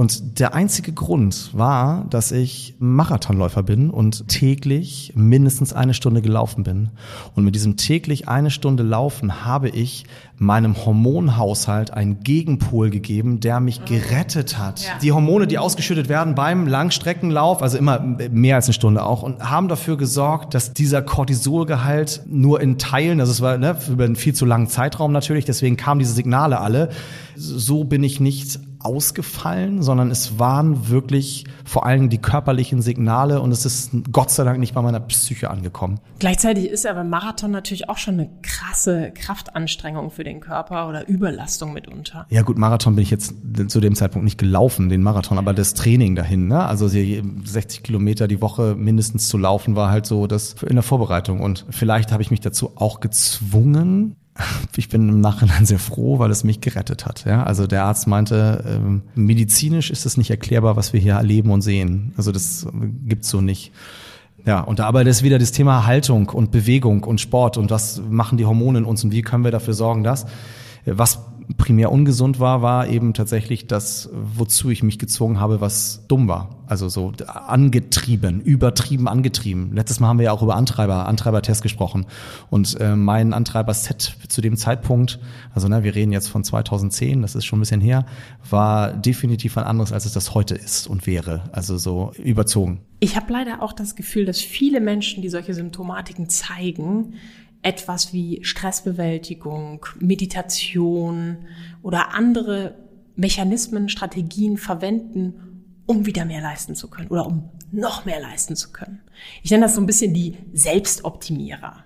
und 0.00 0.40
der 0.40 0.54
einzige 0.54 0.94
Grund 0.94 1.50
war, 1.52 2.06
dass 2.08 2.32
ich 2.32 2.74
Marathonläufer 2.78 3.62
bin 3.62 3.90
und 3.90 4.28
täglich 4.28 5.12
mindestens 5.14 5.74
eine 5.74 5.92
Stunde 5.92 6.22
gelaufen 6.22 6.64
bin. 6.64 6.88
Und 7.34 7.44
mit 7.44 7.54
diesem 7.54 7.76
täglich 7.76 8.26
eine 8.26 8.50
Stunde 8.50 8.82
Laufen 8.82 9.44
habe 9.44 9.68
ich 9.68 10.06
meinem 10.38 10.86
Hormonhaushalt 10.86 11.90
einen 11.90 12.20
Gegenpol 12.20 12.88
gegeben, 12.88 13.40
der 13.40 13.60
mich 13.60 13.84
gerettet 13.84 14.56
hat. 14.56 14.80
Ja. 14.80 14.92
Die 15.02 15.12
Hormone, 15.12 15.46
die 15.46 15.58
ausgeschüttet 15.58 16.08
werden 16.08 16.34
beim 16.34 16.66
Langstreckenlauf, 16.66 17.60
also 17.60 17.76
immer 17.76 18.00
mehr 18.00 18.56
als 18.56 18.68
eine 18.68 18.72
Stunde 18.72 19.04
auch, 19.04 19.22
und 19.22 19.50
haben 19.50 19.68
dafür 19.68 19.98
gesorgt, 19.98 20.54
dass 20.54 20.72
dieser 20.72 21.02
Cortisolgehalt 21.02 22.22
nur 22.26 22.62
in 22.62 22.78
Teilen, 22.78 23.20
also 23.20 23.32
es 23.32 23.42
war 23.42 23.58
ne, 23.58 23.76
über 23.90 24.04
einen 24.04 24.16
viel 24.16 24.34
zu 24.34 24.46
langen 24.46 24.68
Zeitraum 24.68 25.12
natürlich, 25.12 25.44
deswegen 25.44 25.76
kamen 25.76 25.98
diese 25.98 26.14
Signale 26.14 26.58
alle. 26.58 26.88
So 27.36 27.84
bin 27.84 28.02
ich 28.02 28.18
nicht 28.18 28.60
ausgefallen, 28.80 29.82
sondern 29.82 30.10
es 30.10 30.38
waren 30.38 30.88
wirklich 30.88 31.44
vor 31.64 31.86
allem 31.86 32.08
die 32.08 32.18
körperlichen 32.18 32.82
Signale 32.82 33.40
und 33.40 33.52
es 33.52 33.66
ist 33.66 33.90
Gott 34.10 34.30
sei 34.30 34.44
Dank 34.44 34.58
nicht 34.58 34.74
bei 34.74 34.82
meiner 34.82 35.00
Psyche 35.00 35.50
angekommen. 35.50 36.00
Gleichzeitig 36.18 36.68
ist 36.68 36.86
aber 36.86 37.04
Marathon 37.04 37.50
natürlich 37.50 37.88
auch 37.88 37.98
schon 37.98 38.14
eine 38.14 38.30
krasse 38.42 39.12
Kraftanstrengung 39.14 40.10
für 40.10 40.24
den 40.24 40.40
Körper 40.40 40.88
oder 40.88 41.08
Überlastung 41.08 41.72
mitunter. 41.72 42.26
Ja 42.30 42.42
gut, 42.42 42.58
Marathon 42.58 42.96
bin 42.96 43.02
ich 43.02 43.10
jetzt 43.10 43.34
zu 43.68 43.80
dem 43.80 43.94
Zeitpunkt 43.94 44.24
nicht 44.24 44.38
gelaufen, 44.38 44.88
den 44.88 45.02
Marathon, 45.02 45.38
aber 45.38 45.52
das 45.52 45.74
Training 45.74 46.16
dahin, 46.16 46.48
ne? 46.48 46.64
also 46.64 46.88
60 46.88 47.82
Kilometer 47.82 48.28
die 48.28 48.40
Woche 48.40 48.74
mindestens 48.76 49.28
zu 49.28 49.38
laufen 49.38 49.76
war 49.76 49.90
halt 49.90 50.06
so 50.06 50.26
das 50.26 50.54
in 50.62 50.74
der 50.76 50.82
Vorbereitung 50.82 51.40
und 51.40 51.66
vielleicht 51.70 52.12
habe 52.12 52.22
ich 52.22 52.30
mich 52.30 52.40
dazu 52.40 52.72
auch 52.76 53.00
gezwungen, 53.00 54.16
ich 54.76 54.88
bin 54.88 55.08
im 55.08 55.20
Nachhinein 55.20 55.66
sehr 55.66 55.78
froh, 55.78 56.18
weil 56.18 56.30
es 56.30 56.44
mich 56.44 56.60
gerettet 56.60 57.06
hat. 57.06 57.24
Ja? 57.24 57.42
Also 57.42 57.66
der 57.66 57.84
Arzt 57.84 58.06
meinte, 58.06 58.64
ähm, 58.66 59.02
medizinisch 59.14 59.90
ist 59.90 60.06
es 60.06 60.16
nicht 60.16 60.30
erklärbar, 60.30 60.76
was 60.76 60.92
wir 60.92 61.00
hier 61.00 61.14
erleben 61.14 61.50
und 61.50 61.62
sehen. 61.62 62.12
Also 62.16 62.32
das 62.32 62.66
gibt's 63.06 63.28
so 63.28 63.40
nicht. 63.40 63.72
Ja, 64.46 64.60
und 64.60 64.78
da 64.78 64.86
aber 64.86 65.04
ist 65.04 65.22
wieder 65.22 65.38
das 65.38 65.52
Thema 65.52 65.86
Haltung 65.86 66.30
und 66.30 66.50
Bewegung 66.50 67.04
und 67.04 67.20
Sport 67.20 67.58
und 67.58 67.70
was 67.70 68.00
machen 68.08 68.38
die 68.38 68.46
Hormone 68.46 68.78
in 68.78 68.84
uns 68.84 69.04
und 69.04 69.12
wie 69.12 69.22
können 69.22 69.44
wir 69.44 69.50
dafür 69.50 69.74
sorgen, 69.74 70.02
dass 70.02 70.26
was 70.86 71.18
primär 71.56 71.90
ungesund 71.92 72.40
war, 72.40 72.62
war 72.62 72.88
eben 72.88 73.14
tatsächlich 73.14 73.66
das, 73.66 74.10
wozu 74.12 74.70
ich 74.70 74.82
mich 74.82 74.98
gezwungen 74.98 75.40
habe, 75.40 75.60
was 75.60 76.04
dumm 76.08 76.28
war. 76.28 76.56
Also 76.66 76.88
so 76.88 77.12
angetrieben, 77.26 78.40
übertrieben 78.40 79.08
angetrieben. 79.08 79.72
Letztes 79.74 79.98
Mal 79.98 80.08
haben 80.08 80.18
wir 80.18 80.26
ja 80.26 80.32
auch 80.32 80.42
über 80.42 80.54
Antreiber, 80.54 81.06
Antreibertest 81.06 81.62
gesprochen. 81.62 82.06
Und 82.48 82.78
äh, 82.80 82.94
mein 82.94 83.32
Antreiber-Set 83.32 84.16
zu 84.28 84.40
dem 84.40 84.56
Zeitpunkt, 84.56 85.18
also 85.52 85.66
ne, 85.66 85.82
wir 85.82 85.94
reden 85.94 86.12
jetzt 86.12 86.28
von 86.28 86.44
2010, 86.44 87.22
das 87.22 87.34
ist 87.34 87.44
schon 87.44 87.58
ein 87.58 87.62
bisschen 87.62 87.80
her, 87.80 88.06
war 88.48 88.92
definitiv 88.92 89.58
ein 89.58 89.64
anderes, 89.64 89.92
als 89.92 90.06
es 90.06 90.12
das 90.12 90.34
heute 90.34 90.54
ist 90.54 90.86
und 90.86 91.06
wäre. 91.06 91.42
Also 91.52 91.76
so 91.76 92.12
überzogen. 92.22 92.80
Ich 93.00 93.16
habe 93.16 93.32
leider 93.32 93.62
auch 93.62 93.72
das 93.72 93.96
Gefühl, 93.96 94.24
dass 94.24 94.40
viele 94.40 94.80
Menschen, 94.80 95.22
die 95.22 95.28
solche 95.28 95.54
Symptomatiken 95.54 96.28
zeigen, 96.28 97.14
etwas 97.62 98.12
wie 98.12 98.40
Stressbewältigung, 98.42 99.84
Meditation 99.98 101.46
oder 101.82 102.14
andere 102.14 102.76
Mechanismen, 103.16 103.88
Strategien 103.88 104.56
verwenden, 104.56 105.82
um 105.86 106.06
wieder 106.06 106.24
mehr 106.24 106.40
leisten 106.40 106.74
zu 106.74 106.88
können 106.88 107.08
oder 107.08 107.26
um 107.26 107.50
noch 107.70 108.04
mehr 108.04 108.20
leisten 108.20 108.56
zu 108.56 108.72
können. 108.72 109.02
Ich 109.42 109.50
nenne 109.50 109.64
das 109.64 109.74
so 109.74 109.80
ein 109.80 109.86
bisschen 109.86 110.14
die 110.14 110.36
Selbstoptimierer. 110.52 111.84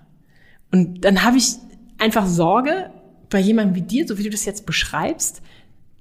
Und 0.71 1.03
dann 1.03 1.23
habe 1.23 1.37
ich 1.37 1.55
einfach 1.97 2.25
Sorge 2.25 2.91
bei 3.29 3.39
jemandem 3.39 3.75
wie 3.75 3.81
dir, 3.81 4.07
so 4.07 4.17
wie 4.17 4.23
du 4.23 4.29
das 4.29 4.45
jetzt 4.45 4.65
beschreibst, 4.65 5.41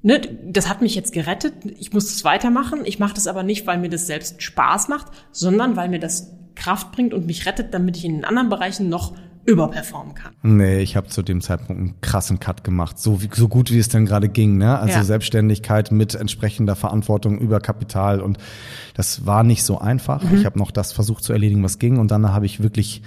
ne, 0.03 0.21
das 0.21 0.69
hat 0.69 0.83
mich 0.83 0.95
jetzt 0.95 1.13
gerettet, 1.13 1.55
ich 1.79 1.93
muss 1.93 2.07
das 2.07 2.25
weitermachen, 2.25 2.83
ich 2.85 2.99
mache 2.99 3.15
das 3.15 3.27
aber 3.27 3.43
nicht, 3.43 3.67
weil 3.67 3.79
mir 3.79 3.89
das 3.89 4.07
selbst 4.07 4.43
Spaß 4.43 4.89
macht, 4.89 5.09
sondern 5.33 5.77
weil 5.77 5.89
mir 5.89 5.99
das 5.99 6.33
Kraft 6.55 6.93
bringt 6.93 7.15
und 7.15 7.27
mich 7.27 7.47
rettet, 7.47 7.75
damit 7.75 7.97
ich 7.97 8.05
in 8.05 8.15
den 8.15 8.25
anderen 8.25 8.49
Bereichen 8.49 8.89
noch 8.89 9.17
überperformen 9.47 10.15
kann. 10.15 10.33
Nee, 10.43 10.81
ich 10.81 10.97
habe 10.97 11.09
zu 11.09 11.23
dem 11.23 11.41
Zeitpunkt 11.41 11.81
einen 11.81 12.01
krassen 12.01 12.41
Cut 12.41 12.65
gemacht, 12.65 12.99
so, 12.99 13.23
wie, 13.23 13.29
so 13.33 13.49
gut 13.49 13.71
wie 13.71 13.79
es 13.79 13.89
dann 13.89 14.07
gerade 14.07 14.29
ging. 14.29 14.57
Ne? 14.57 14.79
Also 14.79 14.95
ja. 14.95 15.05
Selbstständigkeit 15.05 15.93
mit 15.93 16.15
entsprechender 16.15 16.77
Verantwortung 16.77 17.39
über 17.39 17.61
Kapital 17.61 18.21
und 18.21 18.39
das 18.95 19.27
war 19.27 19.45
nicht 19.45 19.65
so 19.65 19.79
einfach. 19.79 20.23
Mhm. 20.23 20.39
Ich 20.39 20.45
habe 20.47 20.59
noch 20.59 20.71
das 20.71 20.93
versucht 20.93 21.25
zu 21.25 21.33
erledigen, 21.33 21.63
was 21.63 21.79
ging 21.79 21.99
und 21.99 22.11
dann 22.11 22.33
habe 22.33 22.47
ich 22.47 22.63
wirklich 22.63 23.03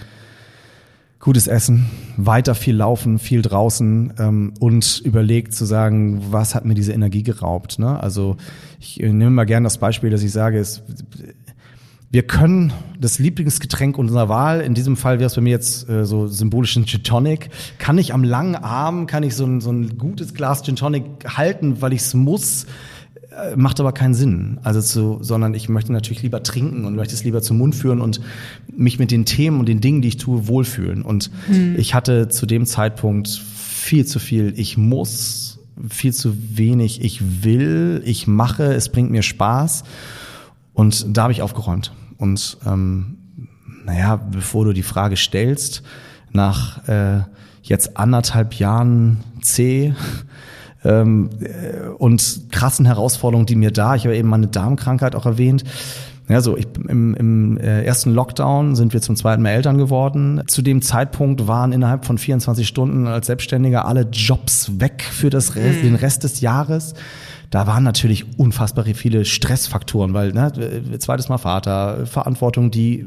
gutes 1.19 1.47
Essen, 1.47 1.89
weiter 2.15 2.53
viel 2.53 2.75
laufen, 2.75 3.17
viel 3.17 3.41
draußen 3.41 4.13
ähm, 4.19 4.53
und 4.59 5.01
überlegt 5.03 5.53
zu 5.53 5.65
sagen, 5.65 6.21
was 6.31 6.53
hat 6.53 6.63
mir 6.63 6.75
diese 6.75 6.93
Energie 6.93 7.23
geraubt. 7.23 7.79
Ne? 7.79 7.99
Also 7.99 8.37
ich 8.79 8.97
nehme 8.99 9.31
mal 9.31 9.45
gern 9.45 9.63
das 9.63 9.79
Beispiel, 9.79 10.11
dass 10.11 10.21
ich 10.21 10.31
sage, 10.31 10.59
es, 10.59 10.83
wir 12.09 12.23
können 12.23 12.71
das 12.99 13.19
Lieblingsgetränk 13.19 13.97
unserer 13.97 14.29
Wahl, 14.29 14.61
in 14.61 14.73
diesem 14.73 14.95
Fall 14.95 15.19
wäre 15.19 15.27
es 15.27 15.35
bei 15.35 15.41
mir 15.41 15.49
jetzt 15.49 15.89
äh, 15.89 16.05
so 16.05 16.27
symbolisch 16.27 16.75
ein 16.77 16.85
Gin 16.85 17.03
Tonic, 17.03 17.49
kann 17.79 17.97
ich 17.97 18.13
am 18.13 18.23
langen 18.23 18.55
Arm, 18.55 19.07
kann 19.07 19.23
ich 19.23 19.35
so 19.35 19.45
ein, 19.45 19.59
so 19.59 19.71
ein 19.71 19.97
gutes 19.97 20.33
Glas 20.33 20.63
Gin 20.63 20.77
Tonic 20.77 21.03
halten, 21.27 21.81
weil 21.81 21.91
ich 21.91 22.01
es 22.01 22.13
muss, 22.13 22.65
äh, 23.31 23.55
macht 23.57 23.79
aber 23.79 23.91
keinen 23.91 24.13
Sinn. 24.13 24.59
Also 24.63 24.81
zu, 24.81 25.19
sondern 25.21 25.53
ich 25.53 25.67
möchte 25.67 25.91
natürlich 25.91 26.23
lieber 26.23 26.43
trinken 26.43 26.85
und 26.85 26.95
möchte 26.95 27.13
es 27.13 27.25
lieber 27.25 27.41
zum 27.41 27.57
Mund 27.57 27.75
führen 27.75 27.99
und 27.99 28.21
mich 28.75 28.99
mit 28.99 29.11
den 29.11 29.25
Themen 29.25 29.59
und 29.59 29.67
den 29.67 29.81
Dingen, 29.81 30.01
die 30.01 30.07
ich 30.07 30.17
tue, 30.17 30.47
wohlfühlen. 30.47 31.01
Und 31.01 31.29
hm. 31.47 31.75
ich 31.77 31.93
hatte 31.93 32.29
zu 32.29 32.45
dem 32.45 32.65
Zeitpunkt 32.65 33.27
viel 33.27 34.05
zu 34.05 34.19
viel, 34.19 34.53
ich 34.57 34.77
muss, 34.77 35.59
viel 35.89 36.13
zu 36.13 36.35
wenig, 36.57 37.03
ich 37.03 37.43
will, 37.43 38.01
ich 38.05 38.27
mache, 38.27 38.73
es 38.73 38.89
bringt 38.89 39.11
mir 39.11 39.23
Spaß. 39.23 39.83
Und 40.77 41.17
da 41.17 41.23
habe 41.23 41.33
ich 41.33 41.41
aufgeräumt. 41.41 41.91
Und 42.19 42.59
ähm, 42.63 43.17
naja, 43.83 44.15
bevor 44.15 44.63
du 44.63 44.73
die 44.73 44.83
Frage 44.83 45.17
stellst, 45.17 45.81
nach 46.31 46.87
äh, 46.87 47.21
jetzt 47.63 47.97
anderthalb 47.97 48.53
Jahren 48.53 49.23
C 49.41 49.95
ähm, 50.83 51.31
äh, 51.41 51.87
und 51.97 52.51
krassen 52.51 52.85
Herausforderungen, 52.85 53.47
die 53.47 53.55
mir 53.55 53.71
da, 53.71 53.95
ich 53.95 54.03
habe 54.03 54.15
eben 54.15 54.29
meine 54.29 54.45
Darmkrankheit 54.45 55.15
auch 55.15 55.25
erwähnt, 55.25 55.63
Ja, 56.29 56.41
so 56.41 56.57
ich, 56.57 56.67
im, 56.87 57.15
im 57.15 57.57
äh, 57.57 57.83
ersten 57.83 58.11
Lockdown 58.11 58.75
sind 58.75 58.93
wir 58.93 59.01
zum 59.01 59.15
zweiten 59.15 59.41
Mal 59.41 59.51
Eltern 59.51 59.77
geworden. 59.77 60.41
Zu 60.47 60.61
dem 60.61 60.81
Zeitpunkt 60.81 61.47
waren 61.47 61.71
innerhalb 61.71 62.05
von 62.05 62.17
24 62.17 62.67
Stunden 62.67 63.07
als 63.07 63.27
Selbstständiger 63.27 63.85
alle 63.85 64.01
Jobs 64.11 64.79
weg 64.79 65.03
für 65.09 65.29
das 65.29 65.55
Rest, 65.55 65.79
mhm. 65.79 65.83
den 65.83 65.95
Rest 65.95 66.23
des 66.23 66.41
Jahres 66.41 66.93
da 67.49 67.65
waren 67.65 67.83
natürlich 67.83 68.37
unfassbar 68.37 68.85
viele 68.85 69.23
Stressfaktoren, 69.23 70.13
weil 70.13 70.33
ne, 70.33 70.51
zweites 70.99 71.29
Mal 71.29 71.37
Vater, 71.37 72.05
Verantwortung, 72.05 72.71
die 72.71 73.05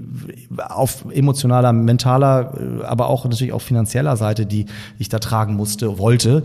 auf 0.68 1.04
emotionaler, 1.12 1.72
mentaler, 1.72 2.54
aber 2.84 3.08
auch 3.08 3.24
natürlich 3.24 3.52
auf 3.52 3.62
finanzieller 3.62 4.16
Seite, 4.16 4.46
die 4.46 4.66
ich 4.98 5.08
da 5.08 5.18
tragen 5.18 5.54
musste, 5.54 5.98
wollte. 5.98 6.42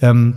Ähm, 0.00 0.36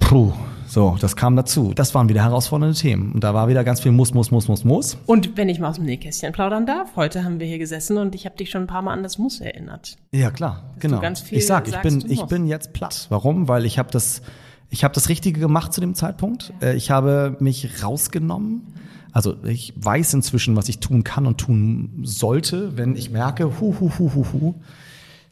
puh, 0.00 0.32
so, 0.66 0.96
das 1.00 1.16
kam 1.16 1.36
dazu. 1.36 1.72
Das 1.74 1.94
waren 1.94 2.08
wieder 2.08 2.22
herausfordernde 2.22 2.76
Themen. 2.76 3.12
Und 3.12 3.24
da 3.24 3.34
war 3.34 3.48
wieder 3.48 3.64
ganz 3.64 3.80
viel 3.80 3.92
Muss, 3.92 4.14
Muss, 4.14 4.30
Muss, 4.30 4.48
Muss, 4.48 4.64
Muss. 4.64 4.96
Und 5.06 5.36
wenn 5.36 5.48
ich 5.48 5.58
mal 5.58 5.68
aus 5.68 5.76
dem 5.76 5.84
Nähkästchen 5.84 6.32
plaudern 6.32 6.66
darf, 6.66 6.96
heute 6.96 7.24
haben 7.24 7.40
wir 7.40 7.46
hier 7.46 7.58
gesessen 7.58 7.98
und 7.98 8.14
ich 8.14 8.26
habe 8.26 8.36
dich 8.36 8.50
schon 8.50 8.62
ein 8.62 8.66
paar 8.66 8.82
Mal 8.82 8.92
an 8.92 9.02
das 9.02 9.18
Muss 9.18 9.40
erinnert. 9.40 9.96
Ja, 10.12 10.30
klar, 10.30 10.70
Dass 10.74 10.82
genau. 10.82 11.02
ich 11.30 11.46
sag, 11.46 11.68
ich 11.68 11.76
bin, 11.78 12.04
ich 12.08 12.22
bin 12.24 12.46
jetzt 12.46 12.72
platt. 12.72 13.06
Warum? 13.08 13.48
Weil 13.48 13.64
ich 13.64 13.78
habe 13.78 13.90
das 13.90 14.22
ich 14.70 14.84
habe 14.84 14.94
das 14.94 15.08
Richtige 15.08 15.40
gemacht 15.40 15.72
zu 15.72 15.80
dem 15.80 15.94
Zeitpunkt. 15.94 16.52
Äh, 16.60 16.76
ich 16.76 16.90
habe 16.90 17.36
mich 17.40 17.82
rausgenommen. 17.82 18.74
Also 19.12 19.36
ich 19.44 19.72
weiß 19.76 20.14
inzwischen, 20.14 20.56
was 20.56 20.68
ich 20.68 20.80
tun 20.80 21.04
kann 21.04 21.26
und 21.26 21.38
tun 21.38 22.00
sollte, 22.02 22.76
wenn 22.76 22.96
ich 22.96 23.10
merke, 23.10 23.60
hu, 23.60 23.74
hu, 23.80 23.90
hu, 23.98 24.14
hu, 24.14 24.26
hu. 24.32 24.54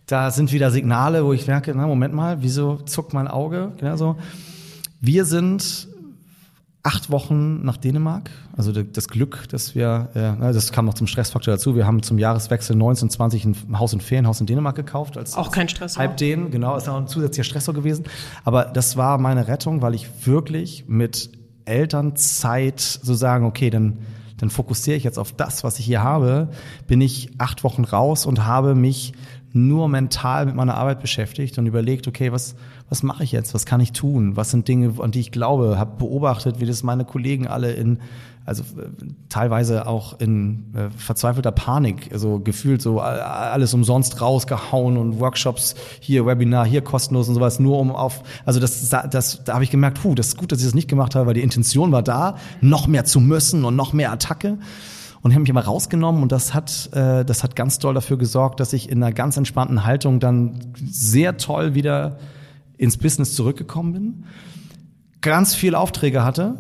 Da 0.07 0.31
sind 0.31 0.53
wieder 0.53 0.71
Signale, 0.71 1.25
wo 1.25 1.33
ich 1.33 1.47
merke, 1.47 1.75
na, 1.75 1.87
Moment 1.87 2.15
mal, 2.15 2.43
wieso 2.43 2.77
zuckt 2.77 3.13
mein 3.13 3.29
Auge? 3.29 3.73
Ja, 3.83 3.97
so. 3.97 4.17
Wir 5.07 5.27
sind 5.27 5.87
acht 6.83 7.11
Wochen 7.11 7.63
nach 7.63 7.77
Dänemark. 7.77 8.31
Also 8.57 8.73
das 8.73 9.09
Glück, 9.09 9.47
dass 9.51 9.75
wir, 9.75 10.09
ja, 10.15 10.35
das 10.35 10.73
kam 10.73 10.87
noch 10.87 10.95
zum 10.95 11.07
Stressfaktor 11.07 11.53
dazu. 11.53 11.77
Wir 11.77 11.87
haben 11.87 12.03
zum 12.03 12.17
Jahreswechsel 12.17 12.75
19, 12.75 13.11
20 13.11 13.45
ein 13.45 13.79
Haus 13.79 13.93
und 13.93 14.03
Ferienhaus 14.03 14.41
in 14.41 14.47
Dänemark 14.47 14.77
gekauft. 14.77 15.19
Als, 15.19 15.35
auch 15.35 15.51
kein 15.51 15.69
Stress. 15.69 15.99
Halb 15.99 16.17
den, 16.17 16.51
genau, 16.51 16.75
ist 16.77 16.89
auch 16.89 16.97
ein 16.97 17.07
zusätzlicher 17.07 17.45
Stressor 17.45 17.75
gewesen. 17.75 18.07
Aber 18.45 18.65
das 18.65 18.97
war 18.97 19.19
meine 19.19 19.47
Rettung, 19.47 19.83
weil 19.83 19.95
ich 19.95 20.09
wirklich 20.25 20.85
mit 20.89 21.33
Elternzeit 21.67 22.81
so 22.81 23.13
sagen, 23.13 23.45
okay, 23.45 23.69
dann 23.69 23.99
dann 24.39 24.51
fokussiere 24.51 24.97
ich 24.97 25.05
jetzt 25.05 25.19
auf 25.19 25.33
das, 25.33 25.65
was 25.65 25.79
ich 25.79 25.87
hier 25.87 26.03
habe, 26.03 26.49
bin 26.87 27.01
ich 27.01 27.31
acht 27.39 27.65
Wochen 27.65 27.85
raus 27.85 28.27
und 28.27 28.45
habe 28.45 28.75
mich 28.75 29.13
nur 29.55 29.89
mental 29.89 30.47
mit 30.47 30.57
meiner 30.57 30.75
Arbeit 30.75 31.01
beschäftigt 31.01 31.57
und 31.59 31.67
überlegt, 31.67 32.09
okay, 32.09 32.33
was, 32.33 32.57
was 32.89 33.05
mache 33.05 33.23
ich 33.23 33.31
jetzt? 33.31 33.55
Was 33.55 33.65
kann 33.65 33.81
ich 33.81 33.93
tun? 33.93 34.37
Was 34.37 34.51
sind 34.51 34.67
Dinge, 34.67 34.95
an 34.99 35.13
die 35.13 35.21
ich 35.21 35.31
glaube? 35.31 35.79
Habe 35.79 35.93
beobachtet, 35.97 36.59
wie 36.59 36.67
das 36.67 36.83
meine 36.83 37.05
Kollegen 37.05 37.47
alle 37.47 37.73
in, 37.73 38.01
also 38.45 38.65
äh, 38.65 38.89
teilweise 39.29 39.87
auch 39.87 40.19
in 40.19 40.75
äh, 40.75 40.91
verzweifelter 40.99 41.53
Panik, 41.53 42.09
also 42.13 42.41
gefühlt 42.41 42.83
so 42.83 42.99
alles 42.99 43.73
umsonst 43.75 44.21
rausgehauen 44.21 44.97
und 44.97 45.21
Workshops 45.21 45.77
hier, 46.01 46.27
Webinar 46.27 46.67
hier 46.67 46.83
kostenlos 46.83 47.29
und 47.29 47.37
sowas, 47.37 47.61
nur 47.61 47.79
um 47.79 47.93
auf, 47.93 48.25
also 48.45 48.59
das, 48.59 48.89
das, 48.89 49.45
da 49.45 49.55
habe 49.55 49.63
ich 49.63 49.71
gemerkt, 49.71 50.03
puh, 50.03 50.17
das 50.17 50.29
ist 50.29 50.37
gut, 50.37 50.51
dass 50.51 50.59
ich 50.59 50.65
das 50.65 50.75
nicht 50.75 50.89
gemacht 50.89 51.15
habe, 51.15 51.29
weil 51.29 51.35
die 51.35 51.43
Intention 51.43 51.93
war 51.93 52.03
da, 52.03 52.39
noch 52.61 52.89
mehr 52.89 53.05
zu 53.05 53.21
müssen 53.21 53.65
und 53.65 53.77
noch 53.77 53.93
mehr 53.93 54.11
Attacke 54.11 54.59
und 55.25 55.33
habe 55.33 55.41
mich 55.41 55.51
immer 55.51 55.65
rausgenommen 55.65 56.23
und 56.23 56.33
das 56.33 56.53
hat, 56.53 56.91
äh, 56.93 57.25
das 57.25 57.43
hat 57.43 57.57
ganz 57.57 57.79
doll 57.79 57.95
dafür 57.95 58.19
gesorgt, 58.19 58.61
dass 58.61 58.75
ich 58.75 58.91
in 58.91 59.03
einer 59.03 59.13
ganz 59.13 59.39
entspannten 59.39 59.85
Haltung 59.85 60.21
dann 60.21 60.59
sehr 60.77 61.39
toll 61.39 61.75
wieder 61.75 62.19
ins 62.77 62.99
Business 62.99 63.35
zurückgekommen 63.35 63.93
bin, 63.95 64.25
ganz 65.23 65.55
viele 65.55 65.79
Aufträge 65.79 66.23
hatte 66.25 66.57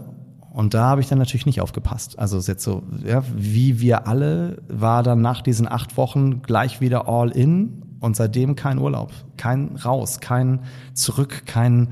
und 0.50 0.72
da 0.72 0.84
habe 0.84 1.02
ich 1.02 1.08
dann 1.08 1.18
natürlich 1.18 1.44
nicht 1.44 1.60
aufgepasst. 1.60 2.18
Also 2.18 2.38
ist 2.38 2.48
jetzt 2.48 2.64
so, 2.64 2.82
ja, 3.04 3.22
wie 3.36 3.80
wir 3.80 4.08
alle, 4.08 4.62
war 4.68 5.02
dann 5.02 5.20
nach 5.20 5.42
diesen 5.42 5.70
acht 5.70 5.98
Wochen 5.98 6.40
gleich 6.40 6.80
wieder 6.80 7.06
all 7.06 7.30
in 7.30 7.82
und 8.00 8.16
seitdem 8.16 8.56
kein 8.56 8.78
Urlaub, 8.78 9.12
kein 9.36 9.76
raus, 9.76 10.20
kein 10.20 10.60
zurück, 10.94 11.42
kein 11.44 11.88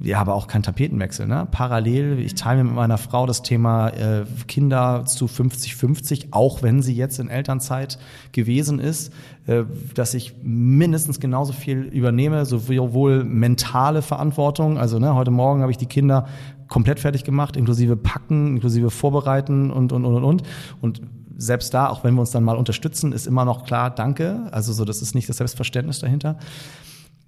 ja, 0.00 0.18
aber 0.20 0.34
auch 0.34 0.46
kein 0.46 0.62
Tapetenwechsel. 0.62 1.26
Ne? 1.26 1.46
Parallel, 1.50 2.18
ich 2.18 2.34
teile 2.34 2.64
mit 2.64 2.74
meiner 2.74 2.98
Frau 2.98 3.26
das 3.26 3.42
Thema 3.42 3.88
äh, 3.88 4.24
Kinder 4.46 5.04
zu 5.06 5.26
50-50, 5.26 6.28
auch 6.32 6.62
wenn 6.62 6.82
sie 6.82 6.94
jetzt 6.94 7.18
in 7.18 7.28
Elternzeit 7.28 7.98
gewesen 8.32 8.78
ist, 8.78 9.12
äh, 9.46 9.64
dass 9.94 10.14
ich 10.14 10.34
mindestens 10.42 11.20
genauso 11.20 11.52
viel 11.52 11.82
übernehme, 11.82 12.44
sowohl 12.46 13.24
mentale 13.24 14.02
Verantwortung, 14.02 14.78
also 14.78 14.98
ne, 14.98 15.14
heute 15.14 15.30
Morgen 15.30 15.62
habe 15.62 15.70
ich 15.70 15.78
die 15.78 15.86
Kinder 15.86 16.26
komplett 16.68 17.00
fertig 17.00 17.24
gemacht, 17.24 17.56
inklusive 17.56 17.96
Packen, 17.96 18.48
inklusive 18.48 18.90
Vorbereiten 18.90 19.70
und, 19.70 19.92
und, 19.92 20.04
und, 20.04 20.14
und, 20.14 20.24
und. 20.24 20.42
Und 20.80 21.02
selbst 21.36 21.74
da, 21.74 21.88
auch 21.88 22.02
wenn 22.02 22.14
wir 22.14 22.20
uns 22.20 22.30
dann 22.30 22.44
mal 22.44 22.56
unterstützen, 22.56 23.12
ist 23.12 23.26
immer 23.26 23.44
noch 23.44 23.64
klar, 23.64 23.90
danke. 23.90 24.48
Also 24.50 24.72
so, 24.72 24.84
das 24.84 25.02
ist 25.02 25.14
nicht 25.14 25.28
das 25.28 25.36
Selbstverständnis 25.36 26.00
dahinter. 26.00 26.38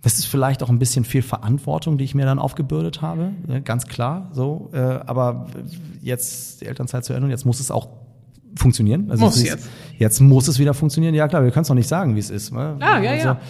Das 0.02 0.18
ist 0.18 0.26
vielleicht 0.26 0.62
auch 0.62 0.68
ein 0.68 0.78
bisschen 0.78 1.04
viel 1.04 1.22
Verantwortung, 1.22 1.98
die 1.98 2.04
ich 2.04 2.14
mir 2.14 2.24
dann 2.24 2.38
aufgebürdet 2.38 3.02
habe, 3.02 3.32
ne, 3.46 3.60
ganz 3.62 3.86
klar. 3.86 4.30
So, 4.32 4.70
äh, 4.72 4.78
aber 4.78 5.46
jetzt 6.00 6.60
die 6.60 6.66
Elternzeit 6.66 7.04
zu 7.04 7.12
Ende, 7.12 7.28
jetzt 7.28 7.44
muss 7.44 7.58
es 7.58 7.70
auch 7.70 7.88
funktionieren. 8.56 9.10
Also 9.10 9.24
muss 9.24 9.42
jetzt. 9.42 9.68
Jetzt 9.98 10.20
muss 10.20 10.46
es 10.48 10.58
wieder 10.58 10.74
funktionieren. 10.74 11.14
Ja 11.14 11.26
klar, 11.28 11.42
wir 11.42 11.50
können 11.50 11.62
es 11.62 11.68
noch 11.68 11.76
nicht 11.76 11.88
sagen, 11.88 12.14
wie 12.14 12.20
es 12.20 12.30
ist. 12.30 12.52
Ne? 12.52 12.76
Ah, 12.80 13.00
ja, 13.00 13.10
also, 13.10 13.28
ja. 13.28 13.40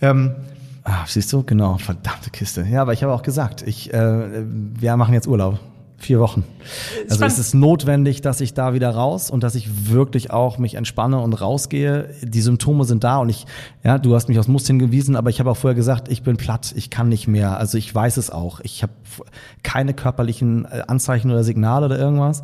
Ähm, 0.00 0.34
ah, 0.82 1.04
siehst 1.06 1.32
du, 1.32 1.44
genau, 1.44 1.78
verdammte 1.78 2.30
Kiste. 2.30 2.66
Ja, 2.68 2.82
aber 2.82 2.92
ich 2.92 3.02
habe 3.02 3.12
auch 3.12 3.22
gesagt, 3.22 3.62
ich, 3.62 3.92
äh, 3.92 4.44
wir 4.44 4.96
machen 4.96 5.14
jetzt 5.14 5.28
Urlaub. 5.28 5.60
Vier 5.96 6.20
Wochen. 6.20 6.44
Also 7.08 7.24
es 7.24 7.38
ist 7.38 7.54
notwendig, 7.54 8.20
dass 8.20 8.40
ich 8.40 8.52
da 8.52 8.74
wieder 8.74 8.90
raus 8.90 9.30
und 9.30 9.42
dass 9.42 9.54
ich 9.54 9.90
wirklich 9.90 10.30
auch 10.30 10.58
mich 10.58 10.74
entspanne 10.74 11.20
und 11.20 11.32
rausgehe. 11.34 12.10
Die 12.22 12.40
Symptome 12.40 12.84
sind 12.84 13.04
da 13.04 13.18
und 13.18 13.28
ich, 13.28 13.46
ja, 13.84 13.98
du 13.98 14.14
hast 14.14 14.28
mich 14.28 14.38
aus 14.38 14.48
Must 14.48 14.66
hingewiesen, 14.66 15.16
aber 15.16 15.30
ich 15.30 15.40
habe 15.40 15.50
auch 15.50 15.56
vorher 15.56 15.76
gesagt, 15.76 16.08
ich 16.08 16.22
bin 16.22 16.36
platt, 16.36 16.74
ich 16.76 16.90
kann 16.90 17.08
nicht 17.08 17.28
mehr. 17.28 17.58
Also 17.58 17.78
ich 17.78 17.94
weiß 17.94 18.16
es 18.16 18.30
auch. 18.30 18.60
Ich 18.60 18.82
habe 18.82 18.92
keine 19.62 19.94
körperlichen 19.94 20.64
äh, 20.64 20.82
Anzeichen 20.86 21.30
oder 21.30 21.44
Signale 21.44 21.86
oder 21.86 21.98
irgendwas. 21.98 22.42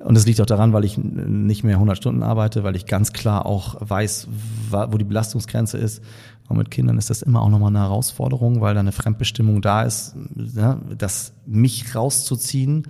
Und 0.00 0.16
das 0.16 0.26
liegt 0.26 0.40
auch 0.40 0.46
daran, 0.46 0.72
weil 0.72 0.84
ich 0.84 0.96
nicht 0.98 1.62
mehr 1.62 1.74
100 1.74 1.96
Stunden 1.96 2.22
arbeite, 2.22 2.64
weil 2.64 2.74
ich 2.74 2.86
ganz 2.86 3.12
klar 3.12 3.44
auch 3.44 3.76
weiß, 3.80 4.28
wo 4.70 4.96
die 4.96 5.04
Belastungsgrenze 5.04 5.76
ist. 5.76 6.02
Und 6.50 6.56
mit 6.56 6.72
Kindern 6.72 6.98
ist 6.98 7.10
das 7.10 7.22
immer 7.22 7.42
auch 7.42 7.48
nochmal 7.48 7.68
eine 7.68 7.78
Herausforderung, 7.78 8.60
weil 8.60 8.74
da 8.74 8.80
eine 8.80 8.90
Fremdbestimmung 8.90 9.62
da 9.62 9.84
ist, 9.84 10.16
ja, 10.34 10.78
das 10.98 11.32
mich 11.46 11.94
rauszuziehen. 11.94 12.88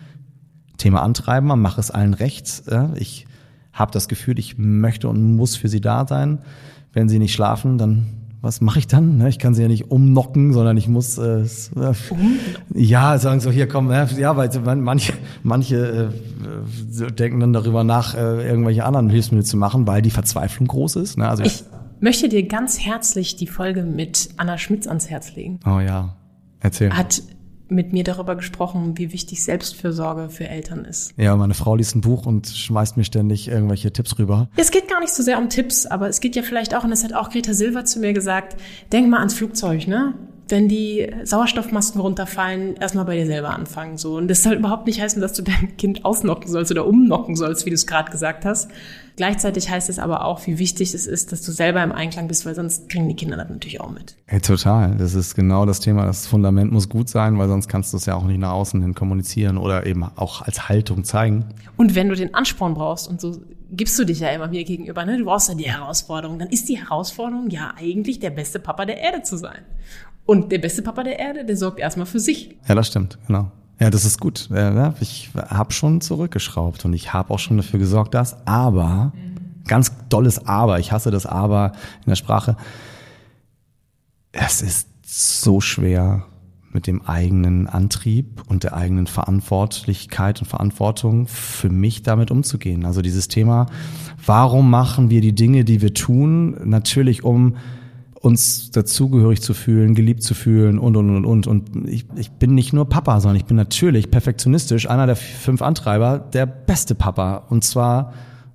Thema 0.79 1.03
Antreiben, 1.03 1.47
man 1.47 1.61
macht 1.61 1.79
es 1.79 1.91
allen 1.91 2.15
recht. 2.15 2.63
Ja. 2.71 2.95
Ich 2.95 3.27
habe 3.75 3.93
das 3.93 4.09
Gefühl, 4.09 4.39
ich 4.39 4.57
möchte 4.57 5.09
und 5.11 5.37
muss 5.37 5.57
für 5.57 5.69
sie 5.69 5.83
da 5.83 6.07
sein. 6.07 6.39
Wenn 6.95 7.11
sie 7.11 7.19
nicht 7.19 7.35
schlafen, 7.35 7.77
dann 7.77 8.07
was 8.41 8.63
mache 8.63 8.79
ich 8.79 8.87
dann? 8.87 9.19
Ne, 9.19 9.29
ich 9.29 9.39
kann 9.39 9.53
sie 9.53 9.61
ja 9.61 9.69
nicht 9.69 9.91
umnocken, 9.91 10.55
sondern 10.55 10.79
ich 10.79 10.89
muss 10.89 11.19
äh, 11.19 11.45
ja 12.75 13.19
sagen 13.19 13.41
so 13.41 13.51
hier 13.51 13.69
komm 13.69 13.93
ja 13.93 14.37
weil 14.37 14.77
manche 14.77 15.13
manche 15.43 16.11
äh, 16.99 17.11
denken 17.13 17.41
dann 17.41 17.53
darüber 17.53 17.85
nach 17.85 18.15
äh, 18.15 18.49
irgendwelche 18.49 18.87
anderen 18.87 19.11
Hilfsmittel 19.11 19.45
zu 19.45 19.59
machen, 19.59 19.87
weil 19.87 20.01
die 20.01 20.11
Verzweiflung 20.11 20.69
groß 20.69 20.97
ist. 20.97 21.19
Ne? 21.19 21.29
Also 21.29 21.43
ich 21.43 21.63
möchte 22.01 22.29
dir 22.29 22.47
ganz 22.47 22.81
herzlich 22.81 23.37
die 23.37 23.47
Folge 23.47 23.85
mit 23.85 24.31
Anna 24.37 24.59
Schmitz 24.59 24.87
ans 24.87 25.11
Herz 25.11 25.35
legen. 25.35 25.61
Oh 25.67 25.81
ja, 25.81 26.17
erzähl. 26.61 26.91
Hat 26.91 27.23
mit 27.71 27.93
mir 27.93 28.05
darüber 28.05 28.35
gesprochen, 28.35 28.99
wie 28.99 29.13
wichtig 29.13 29.43
Selbstfürsorge 29.43 30.29
für 30.29 30.49
Eltern 30.49 30.85
ist. 30.85 31.15
Ja, 31.17 31.37
meine 31.37 31.55
Frau 31.55 31.77
liest 31.77 31.95
ein 31.95 32.01
Buch 32.01 32.27
und 32.27 32.49
schmeißt 32.49 32.97
mir 32.97 33.05
ständig 33.05 33.49
irgendwelche 33.49 33.93
Tipps 33.93 34.19
rüber. 34.19 34.49
Es 34.57 34.71
geht 34.71 34.89
gar 34.89 35.01
nicht 35.01 35.13
so 35.13 35.23
sehr 35.23 35.39
um 35.39 35.49
Tipps, 35.49 35.87
aber 35.87 36.09
es 36.09 36.21
geht 36.21 36.37
ja 36.37 36.43
vielleicht 36.43 36.75
auch, 36.75 36.85
und 36.85 36.91
das 36.91 37.05
hat 37.05 37.13
auch 37.13 37.31
Greta 37.31 37.55
Silva 37.55 37.85
zu 37.85 38.01
mir 38.01 38.13
gesagt, 38.13 38.57
denk 38.93 39.09
mal 39.09 39.19
ans 39.19 39.35
Flugzeug, 39.35 39.87
ne? 39.87 40.15
Wenn 40.51 40.69
die 40.69 41.11
Sauerstoffmasken 41.25 42.01
runterfallen, 42.01 42.77
erstmal 42.77 43.05
bei 43.05 43.17
dir 43.17 43.27
selber 43.27 43.51
anfangen. 43.51 43.97
So. 43.97 44.17
Und 44.17 44.29
das 44.29 44.43
soll 44.43 44.55
überhaupt 44.55 44.87
nicht 44.87 45.01
heißen, 45.01 45.21
dass 45.21 45.33
du 45.33 45.43
dein 45.43 45.77
Kind 45.77 46.05
ausnocken 46.05 46.49
sollst 46.49 46.71
oder 46.71 46.87
umnocken 46.87 47.37
sollst, 47.37 47.67
wie 47.67 47.71
du 47.71 47.75
es 47.75 47.87
gerade 47.87 48.11
gesagt 48.11 48.45
hast. 48.45 48.71
Gleichzeitig 49.17 49.69
heißt 49.69 49.91
es 49.91 49.99
aber 49.99 50.25
auch, 50.25 50.47
wie 50.47 50.59
wichtig 50.59 50.95
es 50.95 51.07
ist, 51.07 51.33
dass 51.33 51.43
du 51.43 51.53
selber 51.53 51.83
im 51.83 51.93
Einklang 51.93 52.27
bist, 52.27 52.47
weil 52.47 52.55
sonst 52.55 52.89
kriegen 52.89 53.09
die 53.09 53.17
Kinder 53.17 53.37
das 53.37 53.51
natürlich 53.51 53.81
auch 53.81 53.91
mit. 53.91 54.17
Hey, 54.27 54.41
total. 54.41 54.95
Das 54.97 55.15
ist 55.15 55.35
genau 55.35 55.67
das 55.67 55.81
Thema. 55.81 56.07
Das 56.07 56.27
Fundament 56.27 56.73
muss 56.73 56.89
gut 56.89 57.09
sein, 57.09 57.39
weil 57.39 57.49
sonst 57.49 57.69
kannst 57.69 57.93
du 57.93 57.99
es 57.99 58.07
ja 58.07 58.15
auch 58.15 58.25
nicht 58.25 58.39
nach 58.39 58.53
außen 58.53 58.81
hin 58.81 58.95
kommunizieren 58.95 59.59
oder 59.59 59.85
eben 59.87 60.05
auch 60.05 60.43
als 60.43 60.69
Haltung 60.69 61.05
zeigen. 61.05 61.45
Und 61.77 61.95
wenn 61.95 62.09
du 62.09 62.15
den 62.15 62.35
Ansporn 62.35 62.75
brauchst 62.75 63.09
und 63.09 63.21
so 63.21 63.37
gibst 63.73 63.99
du 63.99 64.05
dich 64.05 64.21
ja 64.21 64.29
immer 64.31 64.49
mir 64.49 64.65
gegenüber, 64.65 65.05
ne? 65.05 65.19
Du 65.19 65.25
brauchst 65.25 65.49
ja 65.49 65.55
die 65.55 65.71
Herausforderung. 65.71 66.39
Dann 66.39 66.49
ist 66.49 66.69
die 66.69 66.79
Herausforderung 66.79 67.51
ja 67.51 67.75
eigentlich 67.77 68.21
der 68.21 68.31
beste 68.31 68.59
Papa 68.59 68.87
der 68.87 68.99
Erde 68.99 69.23
zu 69.23 69.37
sein. 69.37 69.63
Und 70.27 70.53
der 70.53 70.59
beste 70.59 70.83
Papa 70.83 71.03
der 71.03 71.19
Erde, 71.19 71.45
der 71.45 71.57
sorgt 71.57 71.81
erstmal 71.81 72.07
für 72.07 72.21
sich. 72.21 72.57
Ja, 72.69 72.75
das 72.75 72.87
stimmt, 72.89 73.19
genau. 73.27 73.51
Ja, 73.81 73.89
das 73.89 74.05
ist 74.05 74.21
gut. 74.21 74.51
Ich 75.01 75.31
habe 75.35 75.73
schon 75.73 76.01
zurückgeschraubt 76.03 76.85
und 76.85 76.93
ich 76.93 77.15
habe 77.15 77.33
auch 77.33 77.39
schon 77.39 77.57
dafür 77.57 77.79
gesorgt, 77.79 78.13
dass, 78.15 78.47
aber, 78.47 79.13
ganz 79.67 79.93
dolles 80.11 80.47
Aber, 80.47 80.79
ich 80.79 80.93
hasse 80.93 81.11
das 81.11 81.25
Aber 81.25 81.73
in 82.05 82.11
der 82.11 82.17
Sprache, 82.17 82.57
es 84.33 84.61
ist 84.61 84.89
so 85.03 85.61
schwer, 85.63 86.27
mit 86.73 86.87
dem 86.87 87.03
eigenen 87.03 87.67
Antrieb 87.67 88.43
und 88.47 88.63
der 88.63 88.77
eigenen 88.77 89.07
Verantwortlichkeit 89.07 90.41
und 90.41 90.47
Verantwortung 90.47 91.27
für 91.27 91.69
mich 91.69 92.03
damit 92.03 92.31
umzugehen. 92.31 92.85
Also 92.85 93.03
dieses 93.03 93.29
Thema, 93.29 93.67
warum 94.25 94.71
machen 94.71 95.11
wir 95.11 95.21
die 95.21 95.35
Dinge, 95.35 95.65
die 95.65 95.83
wir 95.83 95.95
tun? 95.95 96.57
Natürlich, 96.65 97.25
um 97.25 97.57
uns 98.21 98.71
dazugehörig 98.71 99.41
zu 99.41 99.55
fühlen, 99.55 99.95
geliebt 99.95 100.23
zu 100.23 100.35
fühlen 100.35 100.79
und, 100.79 100.97
und, 100.97 101.17
und, 101.17 101.25
und. 101.25 101.47
Und 101.47 101.89
ich, 101.89 102.07
ich 102.17 102.31
bin 102.31 102.55
nicht 102.55 102.73
nur 102.73 102.89
Papa, 102.89 103.19
sondern 103.21 103.37
ich 103.37 103.47
bin 103.47 103.57
natürlich 103.57 104.11
perfektionistisch 104.11 104.89
einer 104.89 105.07
der 105.07 105.17
fünf 105.17 105.63
Antreiber, 105.63 106.19
der 106.19 106.47
beste 106.47 106.95
Papa. 106.95 107.47
Und 107.49 107.65
zwar 107.65 108.13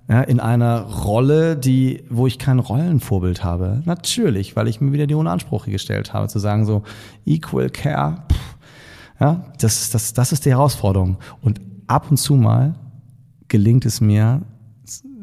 ja, 0.08 0.20
in 0.22 0.38
einer 0.38 0.82
Rolle, 0.82 1.56
die, 1.56 2.04
wo 2.08 2.26
ich 2.26 2.38
kein 2.38 2.58
Rollenvorbild 2.58 3.42
habe. 3.42 3.82
Natürlich, 3.84 4.54
weil 4.54 4.68
ich 4.68 4.80
mir 4.80 4.92
wieder 4.92 5.06
die 5.06 5.14
hohen 5.14 5.26
Ansprüche 5.26 5.70
gestellt 5.70 6.12
habe, 6.12 6.28
zu 6.28 6.38
sagen 6.38 6.64
so, 6.64 6.82
equal 7.24 7.70
care, 7.70 8.22
pff, 8.30 8.56
ja, 9.20 9.44
das, 9.58 9.90
das, 9.90 10.12
das 10.12 10.32
ist 10.32 10.44
die 10.44 10.50
Herausforderung. 10.50 11.16
Und 11.40 11.60
ab 11.86 12.10
und 12.10 12.18
zu 12.18 12.34
mal 12.34 12.74
gelingt 13.48 13.84
es 13.86 14.00
mir, 14.00 14.42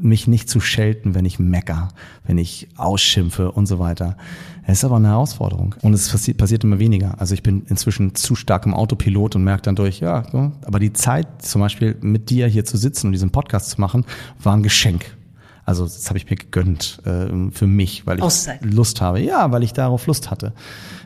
mich 0.03 0.27
nicht 0.27 0.49
zu 0.49 0.59
schelten, 0.59 1.15
wenn 1.15 1.25
ich 1.25 1.39
mecker, 1.39 1.89
wenn 2.25 2.37
ich 2.37 2.67
ausschimpfe 2.77 3.51
und 3.51 3.65
so 3.65 3.79
weiter. 3.79 4.17
Es 4.65 4.79
ist 4.79 4.85
aber 4.85 4.97
eine 4.97 5.09
Herausforderung 5.09 5.75
und 5.81 5.93
es 5.93 6.09
passiert, 6.09 6.37
passiert 6.37 6.63
immer 6.63 6.79
weniger. 6.79 7.19
Also 7.19 7.33
ich 7.33 7.43
bin 7.43 7.63
inzwischen 7.67 8.15
zu 8.15 8.35
stark 8.35 8.65
im 8.65 8.73
Autopilot 8.73 9.35
und 9.35 9.43
merke 9.43 9.63
dann 9.63 9.75
durch, 9.75 9.99
ja, 9.99 10.23
so, 10.31 10.51
aber 10.65 10.79
die 10.79 10.93
Zeit 10.93 11.41
zum 11.41 11.61
Beispiel 11.61 11.97
mit 12.01 12.29
dir 12.29 12.47
hier 12.47 12.65
zu 12.65 12.77
sitzen 12.77 13.07
und 13.07 13.13
diesen 13.13 13.31
Podcast 13.31 13.71
zu 13.71 13.81
machen, 13.81 14.05
war 14.41 14.53
ein 14.53 14.63
Geschenk. 14.63 15.17
Also 15.65 15.83
das 15.85 16.09
habe 16.09 16.17
ich 16.17 16.29
mir 16.29 16.35
gegönnt 16.35 16.99
äh, 17.05 17.51
für 17.51 17.67
mich, 17.67 18.05
weil 18.05 18.17
ich 18.17 18.23
Auszeit. 18.23 18.63
Lust 18.63 19.01
habe. 19.01 19.21
Ja, 19.21 19.51
weil 19.51 19.63
ich 19.63 19.73
darauf 19.73 20.07
Lust 20.07 20.29
hatte 20.29 20.53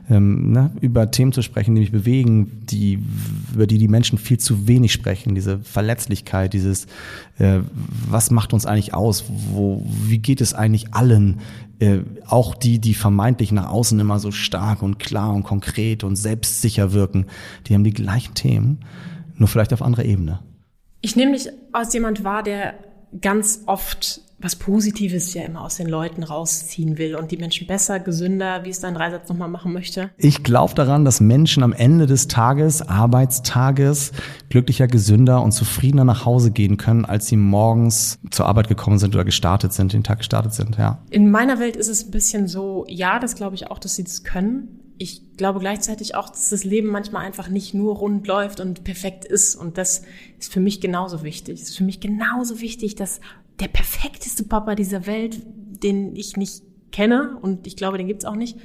ähm, 0.09 0.51
ne, 0.51 0.71
über 0.81 1.11
Themen 1.11 1.33
zu 1.33 1.41
sprechen, 1.41 1.75
die 1.75 1.81
mich 1.81 1.91
bewegen, 1.91 2.65
die, 2.65 2.99
über 3.53 3.67
die 3.67 3.77
die 3.77 3.87
Menschen 3.87 4.17
viel 4.17 4.39
zu 4.39 4.67
wenig 4.67 4.93
sprechen. 4.93 5.35
Diese 5.35 5.59
Verletzlichkeit, 5.59 6.53
dieses, 6.53 6.85
äh, 7.37 7.59
was 8.07 8.31
macht 8.31 8.53
uns 8.53 8.65
eigentlich 8.65 8.93
aus? 8.93 9.25
Wo, 9.51 9.85
wie 9.85 10.19
geht 10.19 10.41
es 10.41 10.53
eigentlich 10.53 10.93
allen? 10.93 11.41
Äh, 11.79 11.99
auch 12.25 12.55
die, 12.55 12.79
die 12.79 12.93
vermeintlich 12.93 13.51
nach 13.51 13.69
außen 13.69 13.99
immer 13.99 14.19
so 14.19 14.31
stark 14.31 14.81
und 14.81 14.97
klar 14.97 15.33
und 15.33 15.43
konkret 15.43 16.03
und 16.03 16.15
selbstsicher 16.15 16.93
wirken, 16.93 17.25
die 17.67 17.73
haben 17.73 17.83
die 17.83 17.93
gleichen 17.93 18.33
Themen, 18.33 18.79
nur 19.35 19.47
vielleicht 19.47 19.73
auf 19.73 19.81
anderer 19.81 20.05
Ebene. 20.05 20.39
Ich 21.01 21.15
nehme 21.15 21.33
dich 21.33 21.49
als 21.73 21.93
jemand 21.93 22.23
wahr, 22.23 22.43
der 22.43 22.73
ganz 23.19 23.63
oft 23.65 24.21
was 24.39 24.55
Positives 24.55 25.33
ja 25.33 25.43
immer 25.43 25.61
aus 25.61 25.77
den 25.77 25.87
Leuten 25.87 26.21
rausziehen 26.21 26.97
will 26.99 27.15
und 27.15 27.31
die 27.31 27.37
Menschen 27.37 27.65
besser, 27.65 27.99
gesünder, 27.99 28.63
wie 28.65 28.69
es 28.69 28.79
dein 28.79 28.93
Dreisatz 28.93 29.29
nochmal 29.29 29.49
machen 29.49 29.73
möchte? 29.73 30.11
Ich 30.17 30.43
glaube 30.43 30.75
daran, 30.75 31.05
dass 31.05 31.19
Menschen 31.19 31.63
am 31.63 31.73
Ende 31.73 32.05
des 32.05 32.27
Tages, 32.27 32.87
Arbeitstages, 32.87 34.11
glücklicher, 34.49 34.87
gesünder 34.87 35.41
und 35.41 35.53
zufriedener 35.53 36.03
nach 36.03 36.25
Hause 36.25 36.51
gehen 36.51 36.77
können, 36.77 37.03
als 37.03 37.25
sie 37.25 37.37
morgens 37.37 38.19
zur 38.29 38.45
Arbeit 38.45 38.67
gekommen 38.67 38.99
sind 38.99 39.15
oder 39.15 39.25
gestartet 39.25 39.73
sind, 39.73 39.93
den 39.93 40.03
Tag 40.03 40.19
gestartet 40.19 40.53
sind, 40.53 40.77
ja. 40.77 40.99
In 41.09 41.31
meiner 41.31 41.59
Welt 41.59 41.75
ist 41.75 41.87
es 41.87 42.05
ein 42.05 42.11
bisschen 42.11 42.47
so, 42.47 42.85
ja, 42.87 43.17
das 43.17 43.35
glaube 43.35 43.55
ich 43.55 43.71
auch, 43.71 43.79
dass 43.79 43.95
sie 43.95 44.03
das 44.03 44.23
können. 44.23 44.87
Ich 44.97 45.37
glaube 45.37 45.59
gleichzeitig 45.59 46.15
auch, 46.15 46.29
dass 46.29 46.49
das 46.49 46.63
Leben 46.63 46.89
manchmal 46.89 47.25
einfach 47.25 47.49
nicht 47.49 47.73
nur 47.73 47.95
rund 47.95 48.25
läuft 48.27 48.59
und 48.59 48.83
perfekt 48.83 49.25
ist. 49.25 49.55
Und 49.55 49.77
das 49.77 50.01
ist 50.39 50.51
für 50.51 50.59
mich 50.59 50.81
genauso 50.81 51.23
wichtig. 51.23 51.61
Es 51.61 51.69
ist 51.69 51.77
für 51.77 51.83
mich 51.83 51.99
genauso 51.99 52.61
wichtig, 52.61 52.95
dass 52.95 53.21
der 53.59 53.67
perfekteste 53.67 54.43
Papa 54.43 54.75
dieser 54.75 55.05
Welt, 55.05 55.41
den 55.83 56.15
ich 56.15 56.37
nicht 56.37 56.63
kenne 56.91 57.37
und 57.41 57.67
ich 57.67 57.75
glaube, 57.75 57.97
den 57.97 58.07
gibt's 58.07 58.25
auch 58.25 58.35
nicht, 58.35 58.57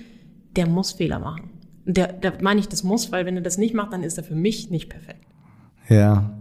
der 0.56 0.66
muss 0.66 0.92
Fehler 0.92 1.18
machen. 1.18 1.50
Der, 1.84 2.12
da 2.12 2.32
meine 2.40 2.60
ich, 2.60 2.68
das 2.68 2.84
muss, 2.84 3.10
weil 3.10 3.26
wenn 3.26 3.36
er 3.36 3.42
das 3.42 3.58
nicht 3.58 3.74
macht, 3.74 3.92
dann 3.92 4.02
ist 4.02 4.16
er 4.16 4.24
für 4.24 4.34
mich 4.34 4.70
nicht 4.70 4.88
perfekt. 4.88 5.26
Ja. 5.88 6.38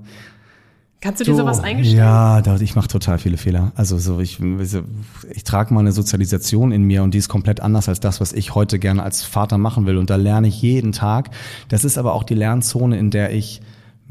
Kannst 1.01 1.19
du 1.19 1.23
dir 1.23 1.35
sowas 1.35 1.59
eingestehen? 1.59 1.97
Ja, 1.97 2.43
ich 2.61 2.75
mache 2.75 2.87
total 2.87 3.17
viele 3.17 3.37
Fehler. 3.37 3.71
Also 3.75 3.97
so 3.97 4.19
ich, 4.19 4.39
ich 5.33 5.43
trage 5.43 5.73
mal 5.73 5.79
eine 5.79 5.93
Sozialisation 5.93 6.71
in 6.71 6.83
mir 6.83 7.01
und 7.01 7.15
die 7.15 7.17
ist 7.17 7.27
komplett 7.27 7.59
anders 7.59 7.89
als 7.89 7.99
das, 7.99 8.21
was 8.21 8.33
ich 8.33 8.53
heute 8.53 8.77
gerne 8.77 9.01
als 9.01 9.23
Vater 9.23 9.57
machen 9.57 9.87
will. 9.87 9.97
Und 9.97 10.11
da 10.11 10.15
lerne 10.15 10.47
ich 10.47 10.61
jeden 10.61 10.91
Tag. 10.91 11.31
Das 11.69 11.85
ist 11.85 11.97
aber 11.97 12.13
auch 12.13 12.23
die 12.23 12.35
Lernzone, 12.35 12.99
in 12.99 13.09
der 13.09 13.33
ich 13.33 13.61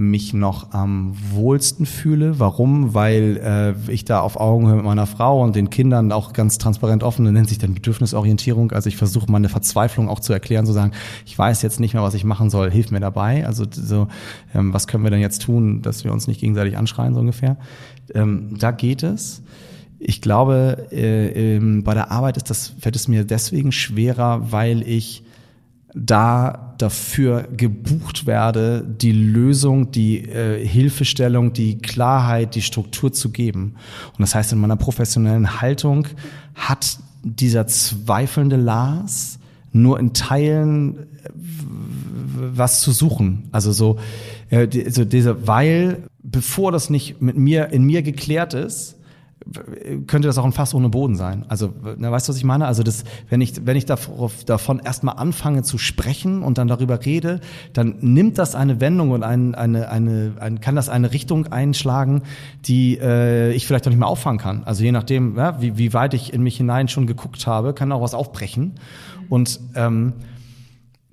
mich 0.01 0.33
noch 0.33 0.73
am 0.73 1.13
wohlsten 1.31 1.85
fühle. 1.85 2.39
Warum? 2.39 2.95
Weil 2.95 3.77
äh, 3.87 3.93
ich 3.93 4.07
da 4.07 4.21
auf 4.21 4.41
Augenhöhe 4.41 4.77
mit 4.77 4.85
meiner 4.87 5.07
Frau 5.07 5.43
und 5.43 5.55
den 5.55 5.69
Kindern 5.69 6.11
auch 6.11 6.33
ganz 6.33 6.57
transparent 6.57 7.03
offen, 7.03 7.27
das 7.27 7.35
nennt 7.35 7.51
sich 7.51 7.59
dann 7.59 7.75
Bedürfnisorientierung. 7.75 8.73
Also 8.73 8.89
ich 8.89 8.97
versuche 8.97 9.31
meine 9.31 9.51
Verzweiflung 9.51 10.09
auch 10.09 10.21
zu 10.21 10.33
erklären, 10.33 10.65
zu 10.65 10.73
sagen, 10.73 10.93
ich 11.27 11.39
weiß 11.39 11.61
jetzt 11.61 11.81
nicht 11.81 11.93
mehr, 11.93 12.03
was 12.03 12.15
ich 12.15 12.25
machen 12.25 12.49
soll, 12.49 12.71
hilf 12.71 12.91
mir 12.91 13.01
dabei. 13.01 13.47
Also 13.47 13.67
so, 13.71 14.09
ähm, 14.55 14.73
was 14.73 14.87
können 14.87 15.05
wir 15.05 15.11
denn 15.11 15.21
jetzt 15.21 15.43
tun, 15.43 15.83
dass 15.83 16.03
wir 16.03 16.13
uns 16.13 16.27
nicht 16.27 16.41
gegenseitig 16.41 16.79
anschreien, 16.79 17.13
so 17.13 17.21
ungefähr. 17.21 17.59
Ähm, 18.15 18.57
da 18.59 18.71
geht 18.71 19.03
es. 19.03 19.43
Ich 19.99 20.23
glaube, 20.23 20.87
äh, 20.93 21.57
äh, 21.57 21.83
bei 21.83 21.93
der 21.93 22.11
Arbeit 22.11 22.39
ist 22.39 22.49
das, 22.49 22.73
fällt 22.79 22.97
es 22.97 23.07
mir 23.07 23.25
deswegen 23.25 23.71
schwerer, 23.71 24.51
weil 24.51 24.81
ich 24.81 25.25
da 25.95 26.70
dafür 26.83 27.49
gebucht 27.57 28.27
werde, 28.27 28.85
die 28.85 29.13
Lösung, 29.13 29.91
die 29.91 30.19
äh, 30.19 30.67
Hilfestellung, 30.67 31.53
die 31.53 31.79
Klarheit, 31.79 32.55
die 32.55 32.63
Struktur 32.63 33.13
zu 33.13 33.31
geben. 33.31 33.75
Und 34.13 34.21
das 34.21 34.35
heißt, 34.35 34.53
in 34.53 34.61
meiner 34.61 34.77
professionellen 34.77 35.61
Haltung 35.61 36.07
hat 36.55 36.99
dieser 37.23 37.67
zweifelnde 37.67 38.57
Lars 38.57 39.39
nur 39.73 39.99
in 39.99 40.13
Teilen 40.15 40.99
äh, 40.99 41.05
was 42.55 42.81
zu 42.81 42.93
suchen. 42.93 43.49
Also 43.53 43.73
so, 43.73 43.99
äh, 44.51 44.67
die, 44.67 44.91
so 44.91 45.05
diese, 45.05 45.47
weil 45.47 46.05
bevor 46.23 46.73
das 46.73 46.91
nicht 46.91 47.21
mit 47.21 47.37
mir 47.37 47.71
in 47.71 47.85
mir 47.85 48.03
geklärt 48.03 48.55
ist, 48.55 48.97
könnte 50.07 50.29
das 50.29 50.39
auch 50.39 50.45
ein 50.45 50.53
Fass 50.53 50.75
ohne 50.75 50.91
Boden 50.91 51.17
sein. 51.17 51.45
Also, 51.49 51.73
na, 51.97 52.13
weißt 52.13 52.29
du, 52.29 52.33
was 52.33 52.37
ich 52.37 52.45
meine? 52.45 52.67
Also, 52.67 52.83
das, 52.83 53.05
wenn 53.29 53.41
ich, 53.41 53.67
wenn 53.67 53.77
ich 53.77 53.87
davon 53.87 54.81
erstmal 54.81 55.17
anfange 55.17 55.63
zu 55.63 55.79
sprechen 55.79 56.43
und 56.43 56.59
dann 56.59 56.69
darüber 56.69 57.05
rede, 57.05 57.41
dann 57.73 57.97
nimmt 58.01 58.39
das 58.39 58.55
eine 58.55 58.81
Wendung 58.81 59.11
und 59.11 59.23
ein, 59.23 59.55
eine, 59.55 59.89
eine, 59.89 60.35
ein, 60.39 60.61
kann 60.61 60.77
das 60.77 60.89
eine 60.89 61.13
Richtung 61.13 61.47
einschlagen, 61.47 62.23
die 62.67 62.99
äh, 62.99 63.53
ich 63.53 63.67
vielleicht 63.67 63.87
auch 63.87 63.91
nicht 63.91 63.99
mehr 63.99 64.09
auffangen 64.09 64.39
kann. 64.39 64.65
Also, 64.65 64.85
je 64.85 64.93
nachdem, 64.93 65.37
ja, 65.37 65.61
wie, 65.61 65.79
wie 65.79 65.93
weit 65.95 66.15
ich 66.15 66.33
in 66.33 66.43
mich 66.43 66.57
hinein 66.57 66.89
schon 66.89 67.07
geguckt 67.07 67.47
habe, 67.47 67.73
kann 67.73 67.91
auch 67.93 68.03
was 68.03 68.15
aufbrechen. 68.15 68.75
Und 69.29 69.61
ähm, 69.75 70.13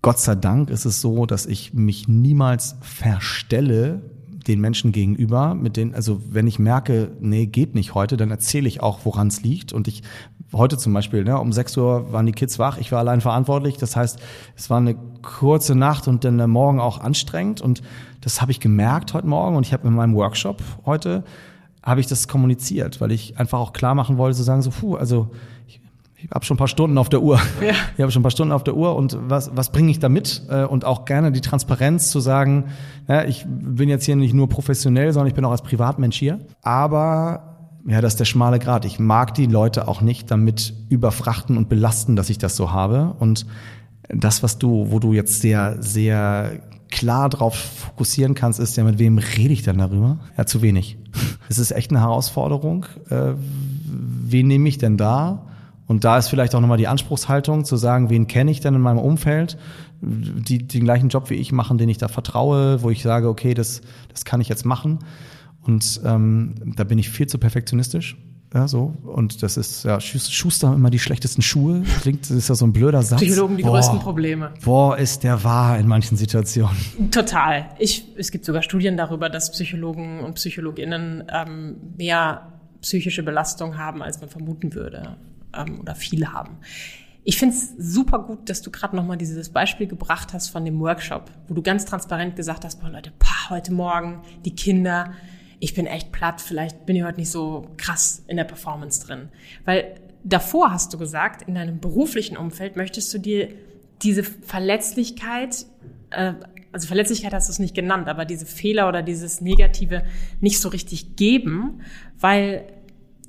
Gott 0.02 0.20
sei 0.20 0.36
Dank 0.36 0.70
ist 0.70 0.86
es 0.86 1.02
so, 1.02 1.26
dass 1.26 1.46
ich 1.46 1.74
mich 1.74 2.08
niemals 2.08 2.76
verstelle 2.82 4.02
den 4.47 4.62
Menschen 4.62 4.91
gegenüber, 4.91 5.53
mit 5.53 5.77
denen, 5.77 5.93
also 5.93 6.21
wenn 6.29 6.47
ich 6.47 6.60
merke, 6.60 7.12
nee, 7.19 7.45
geht 7.45 7.75
nicht 7.75 7.93
heute, 7.93 8.17
dann 8.17 8.31
erzähle 8.31 8.67
ich 8.67 8.81
auch, 8.81 8.99
woran 9.03 9.27
es 9.27 9.41
liegt. 9.41 9.73
Und 9.73 9.88
ich, 9.88 10.03
heute 10.53 10.77
zum 10.77 10.93
Beispiel, 10.93 11.23
ne, 11.23 11.39
um 11.39 11.51
6 11.51 11.77
Uhr 11.77 12.12
waren 12.13 12.25
die 12.25 12.31
Kids 12.31 12.57
wach, 12.60 12.77
ich 12.77 12.91
war 12.91 12.99
allein 12.99 13.21
verantwortlich. 13.21 13.77
Das 13.77 13.95
heißt, 13.95 14.19
es 14.55 14.69
war 14.69 14.77
eine 14.77 14.95
kurze 15.21 15.75
Nacht 15.75 16.07
und 16.07 16.23
dann 16.23 16.38
der 16.38 16.47
Morgen 16.47 16.79
auch 16.79 16.99
anstrengend. 16.99 17.62
Und 17.62 17.81
das 18.21 18.41
habe 18.41 18.51
ich 18.51 18.60
gemerkt 18.60 19.13
heute 19.13 19.27
Morgen 19.27 19.55
und 19.55 19.65
ich 19.65 19.73
habe 19.73 19.88
in 19.88 19.93
meinem 19.93 20.15
Workshop 20.15 20.62
heute, 20.86 21.23
habe 21.83 21.99
ich 21.99 22.07
das 22.07 22.27
kommuniziert, 22.27 22.99
weil 23.01 23.12
ich 23.12 23.38
einfach 23.39 23.60
auch 23.60 23.73
klar 23.73 23.95
machen 23.95 24.17
wollte, 24.17 24.38
zu 24.38 24.43
sagen, 24.43 24.62
so, 24.62 24.71
puh, 24.71 24.95
also 24.95 25.31
ich, 26.17 26.30
habe 26.32 26.45
schon 26.45 26.56
ein 26.56 26.58
paar 26.58 26.67
Stunden 26.67 26.97
auf 26.97 27.10
der 27.10 27.21
Uhr. 27.21 27.39
Ja. 27.62 27.73
Ich 27.95 28.01
habe 28.01 28.12
schon 28.12 28.21
ein 28.21 28.23
paar 28.23 28.32
Stunden 28.32 28.51
auf 28.51 28.63
der 28.63 28.75
Uhr 28.75 28.95
und 28.95 29.17
was, 29.21 29.51
was 29.56 29.71
bringe 29.71 29.91
ich 29.91 29.99
da 29.99 30.10
mit? 30.10 30.43
Äh, 30.49 30.63
und 30.63 30.86
auch 30.86 31.06
gerne 31.06 31.32
die 31.32 31.41
Transparenz 31.41 32.12
zu 32.12 32.19
sagen, 32.19 32.65
ja, 33.08 33.23
ich 33.23 33.45
bin 33.47 33.89
jetzt 33.89 34.06
hier 34.06 34.15
nicht 34.15 34.34
nur 34.34 34.49
professionell, 34.49 35.13
sondern 35.13 35.27
ich 35.27 35.34
bin 35.34 35.45
auch 35.45 35.51
als 35.51 35.62
Privatmensch 35.62 36.17
hier. 36.17 36.39
Aber 36.62 37.58
ja, 37.88 38.01
das 38.01 38.13
ist 38.13 38.19
der 38.19 38.25
schmale 38.25 38.60
Grad. 38.60 38.86
Ich 38.86 38.99
mag 38.99 39.34
die 39.34 39.45
Leute 39.45 39.88
auch 39.88 40.01
nicht 40.01 40.30
damit 40.30 40.73
überfrachten 40.89 41.58
und 41.58 41.69
belasten, 41.69 42.15
dass 42.15 42.30
ich 42.30 42.38
das 42.38 42.56
so 42.56 42.71
habe. 42.71 43.15
Und 43.19 43.45
das, 44.10 44.43
was 44.43 44.58
du, 44.58 44.88
wo 44.91 44.99
du 44.99 45.13
jetzt 45.13 45.41
sehr, 45.41 45.82
sehr 45.82 46.60
klar 46.89 47.30
drauf 47.30 47.56
fokussieren 47.56 48.34
kannst, 48.34 48.60
ist 48.60 48.75
ja, 48.77 48.84
mit 48.84 48.99
wem 48.99 49.17
rede 49.17 49.53
ich 49.53 49.63
denn 49.63 49.77
darüber? 49.77 50.19
Ja, 50.38 50.45
zu 50.45 50.62
wenig. 50.62 50.97
Es 51.49 51.60
ist 51.60 51.71
echt 51.71 51.91
eine 51.91 52.01
Herausforderung. 52.01 52.88
Äh, 53.10 53.36
wen 53.86 54.47
nehme 54.47 54.67
ich 54.67 54.77
denn 54.77 54.97
da? 54.97 55.45
Und 55.88 56.04
da 56.04 56.17
ist 56.17 56.28
vielleicht 56.28 56.54
auch 56.54 56.60
nochmal 56.60 56.78
die 56.78 56.88
Anspruchshaltung 56.88 57.63
zu 57.63 57.78
sagen, 57.78 58.10
wen 58.10 58.28
kenne 58.28 58.52
ich 58.52 58.60
denn 58.60 58.76
in 58.76 58.82
meinem 58.82 59.00
Umfeld, 59.00 59.58
die 60.02 60.67
den 60.67 60.84
gleichen 60.84 61.10
Job 61.10 61.30
wie 61.30 61.36
ich 61.36 61.52
machen, 61.52 61.78
den 61.78 61.89
ich 61.89 61.97
da 61.97 62.10
vertraue, 62.10 62.84
wo 62.84 62.89
ich 62.89 63.02
sage, 63.02 63.30
okay, 63.30 63.54
das, 63.54 63.82
das 64.12 64.26
kann 64.26 64.41
ich 64.41 64.50
jetzt 64.50 64.65
machen. 64.65 65.00
Und 65.63 66.02
ähm, 66.06 66.73
da 66.76 66.84
bin 66.84 67.00
ich 67.00 67.10
viel 67.10 67.28
zu 67.28 67.38
perfektionistisch. 67.38 68.17
Ja, 68.54 68.67
so. 68.67 68.93
Und 69.04 69.43
das 69.43 69.58
ist, 69.58 69.84
ja, 69.84 70.00
Schuster 70.00 70.73
immer 70.73 70.89
die 70.89 71.00
schlechtesten 71.00 71.41
Schuhe. 71.41 71.84
Klingt, 72.02 72.21
das 72.21 72.32
ist 72.32 72.47
ja 72.47 72.56
so 72.56 72.65
ein 72.65 72.71
blöder 72.71 73.04
Satz. 73.04 73.21
Psychologen 73.21 73.58
die 73.58 73.63
boah, 73.63 73.73
größten 73.73 74.00
Probleme. 74.00 74.54
Boah, 74.63 74.97
ist 74.97 75.23
der 75.23 75.43
wahr 75.43 75.78
in 75.78 75.88
manchen 75.88 76.17
Situationen. 76.17 76.78
Total. 77.12 77.69
Ich, 77.78 78.06
es 78.17 78.32
gibt 78.32 78.45
sogar 78.45 78.62
Studien 78.62 78.95
darüber, 78.95 79.30
dass 79.30 79.52
Psychologen 79.52 80.21
und 80.21 80.36
PsychologInnen 80.36 81.23
ähm, 81.34 81.76
mehr 81.97 82.54
psychische 82.82 83.23
Belastung 83.23 83.78
haben, 83.78 84.02
als 84.02 84.21
man 84.21 84.30
vermuten 84.30 84.73
würde 84.73 85.17
ähm, 85.53 85.79
oder 85.81 85.95
viele 85.95 86.33
haben. 86.33 86.57
Ich 87.23 87.38
finde 87.38 87.55
es 87.55 87.73
super 87.77 88.19
gut, 88.19 88.49
dass 88.49 88.62
du 88.62 88.71
gerade 88.71 88.95
nochmal 88.95 89.17
dieses 89.17 89.49
Beispiel 89.49 89.88
gebracht 89.88 90.31
hast 90.33 90.47
von 90.47 90.63
dem 90.63 90.79
Workshop, 90.79 91.29
wo 91.47 91.53
du 91.53 91.62
ganz 91.62 91.83
transparent 91.83 92.38
gesagt 92.38 92.63
hast, 92.63 92.79
boah 92.79 92.89
Leute, 92.89 93.12
pah, 93.19 93.49
heute 93.49 93.73
Morgen, 93.73 94.21
die 94.45 94.55
Kinder, 94.55 95.12
ich 95.60 95.73
bin 95.73 95.88
echt 95.88 96.12
platt, 96.12 96.39
vielleicht 96.39 96.86
bin 96.86 96.95
ich 96.95 97.03
heute 97.03 97.19
nicht 97.19 97.31
so 97.31 97.67
krass 97.75 98.23
in 98.27 98.38
der 98.38 98.45
Performance 98.45 99.05
drin. 99.05 99.29
Weil 99.65 99.95
davor 100.23 100.71
hast 100.71 100.93
du 100.93 100.97
gesagt, 100.97 101.41
in 101.41 101.55
deinem 101.55 101.79
beruflichen 101.79 102.38
Umfeld 102.38 102.75
möchtest 102.75 103.13
du 103.13 103.17
dir 103.17 103.49
diese 104.03 104.23
Verletzlichkeit, 104.23 105.65
äh, 106.12 106.33
also 106.71 106.88
Verletzlichkeit 106.88 107.33
hast 107.33 107.49
du 107.49 107.51
es 107.51 107.60
nicht 107.60 107.75
genannt, 107.75 108.07
aber 108.07 108.23
diese 108.23 108.45
Fehler 108.45 108.88
oder 108.88 109.01
dieses 109.01 109.41
Negative 109.41 110.03
nicht 110.41 110.60
so 110.60 110.69
richtig 110.69 111.15
geben, 111.15 111.81
weil 112.19 112.65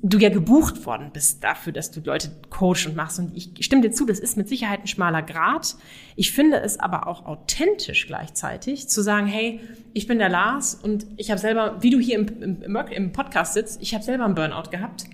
du 0.01 0.17
ja 0.17 0.29
gebucht 0.29 0.85
worden 0.85 1.09
bist 1.11 1.43
dafür, 1.43 1.73
dass 1.73 1.91
du 1.91 1.99
Leute 2.01 2.31
coach 2.49 2.87
und 2.87 2.95
machst. 2.95 3.19
Und 3.19 3.35
ich 3.35 3.65
stimme 3.65 3.81
dir 3.81 3.91
zu, 3.91 4.05
das 4.05 4.19
ist 4.19 4.37
mit 4.37 4.47
Sicherheit 4.47 4.81
ein 4.81 4.87
schmaler 4.87 5.21
Grad. 5.21 5.75
Ich 6.15 6.31
finde 6.31 6.61
es 6.61 6.79
aber 6.79 7.07
auch 7.07 7.25
authentisch 7.25 8.07
gleichzeitig 8.07 8.87
zu 8.87 9.01
sagen, 9.01 9.27
hey, 9.27 9.59
ich 9.93 10.07
bin 10.07 10.19
der 10.19 10.29
Lars 10.29 10.75
und 10.75 11.05
ich 11.17 11.31
habe 11.31 11.39
selber, 11.39 11.77
wie 11.81 11.89
du 11.89 11.99
hier 11.99 12.19
im, 12.19 12.61
im, 12.61 12.75
im 12.75 13.11
Podcast 13.11 13.53
sitzt, 13.53 13.81
ich 13.81 13.93
habe 13.93 14.03
selber 14.03 14.25
einen 14.25 14.35
Burnout 14.35 14.69
gehabt. 14.71 15.05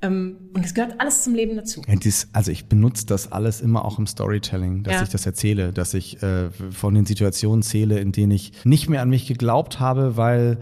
Ähm, 0.00 0.36
und 0.52 0.64
es 0.64 0.74
gehört 0.74 0.98
alles 0.98 1.22
zum 1.22 1.34
Leben 1.34 1.54
dazu. 1.54 1.82
Ja, 1.86 1.94
dies, 1.94 2.28
also 2.32 2.50
ich 2.50 2.66
benutze 2.66 3.06
das 3.06 3.30
alles 3.30 3.60
immer 3.60 3.84
auch 3.84 3.98
im 3.98 4.06
Storytelling, 4.08 4.82
dass 4.82 4.94
ja. 4.94 5.02
ich 5.04 5.10
das 5.10 5.26
erzähle, 5.26 5.72
dass 5.72 5.94
ich 5.94 6.20
äh, 6.22 6.50
von 6.50 6.94
den 6.94 7.06
Situationen 7.06 7.62
zähle, 7.62 8.00
in 8.00 8.10
denen 8.10 8.32
ich 8.32 8.52
nicht 8.64 8.88
mehr 8.88 9.02
an 9.02 9.10
mich 9.10 9.28
geglaubt 9.28 9.78
habe, 9.78 10.16
weil 10.16 10.58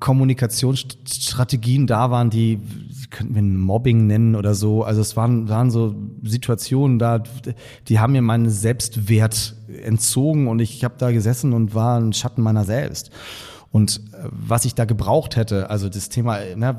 Kommunikationsstrategien 0.00 1.86
da 1.86 2.10
waren, 2.10 2.30
die 2.30 2.58
könnten 3.10 3.34
wir 3.34 3.42
Mobbing 3.42 4.06
nennen 4.06 4.34
oder 4.34 4.54
so. 4.54 4.82
Also 4.82 5.00
es 5.00 5.16
waren, 5.16 5.48
waren 5.48 5.70
so 5.70 5.94
Situationen 6.22 6.98
da, 6.98 7.22
die 7.88 7.98
haben 7.98 8.12
mir 8.12 8.22
meinen 8.22 8.50
Selbstwert 8.50 9.56
entzogen 9.82 10.48
und 10.48 10.58
ich 10.58 10.84
habe 10.84 10.96
da 10.98 11.12
gesessen 11.12 11.52
und 11.52 11.74
war 11.74 12.00
ein 12.00 12.12
Schatten 12.12 12.42
meiner 12.42 12.64
selbst. 12.64 13.10
Und 13.70 14.00
äh, 14.12 14.28
was 14.30 14.64
ich 14.64 14.74
da 14.74 14.84
gebraucht 14.84 15.36
hätte, 15.36 15.70
also 15.70 15.88
das 15.88 16.08
Thema, 16.08 16.38
ne, 16.56 16.76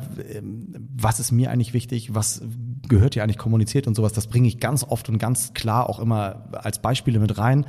was 0.98 1.20
ist 1.20 1.32
mir 1.32 1.52
eigentlich 1.52 1.74
wichtig, 1.74 2.14
was 2.14 2.42
gehört 2.88 3.14
hier 3.14 3.24
eigentlich 3.24 3.38
kommuniziert 3.38 3.88
und 3.88 3.96
sowas, 3.96 4.14
das 4.14 4.28
bringe 4.28 4.48
ich 4.48 4.60
ganz 4.60 4.84
oft 4.84 5.10
und 5.10 5.18
ganz 5.18 5.54
klar 5.54 5.90
auch 5.90 6.00
immer 6.00 6.48
als 6.54 6.80
Beispiele 6.80 7.20
mit 7.20 7.38
rein. 7.38 7.66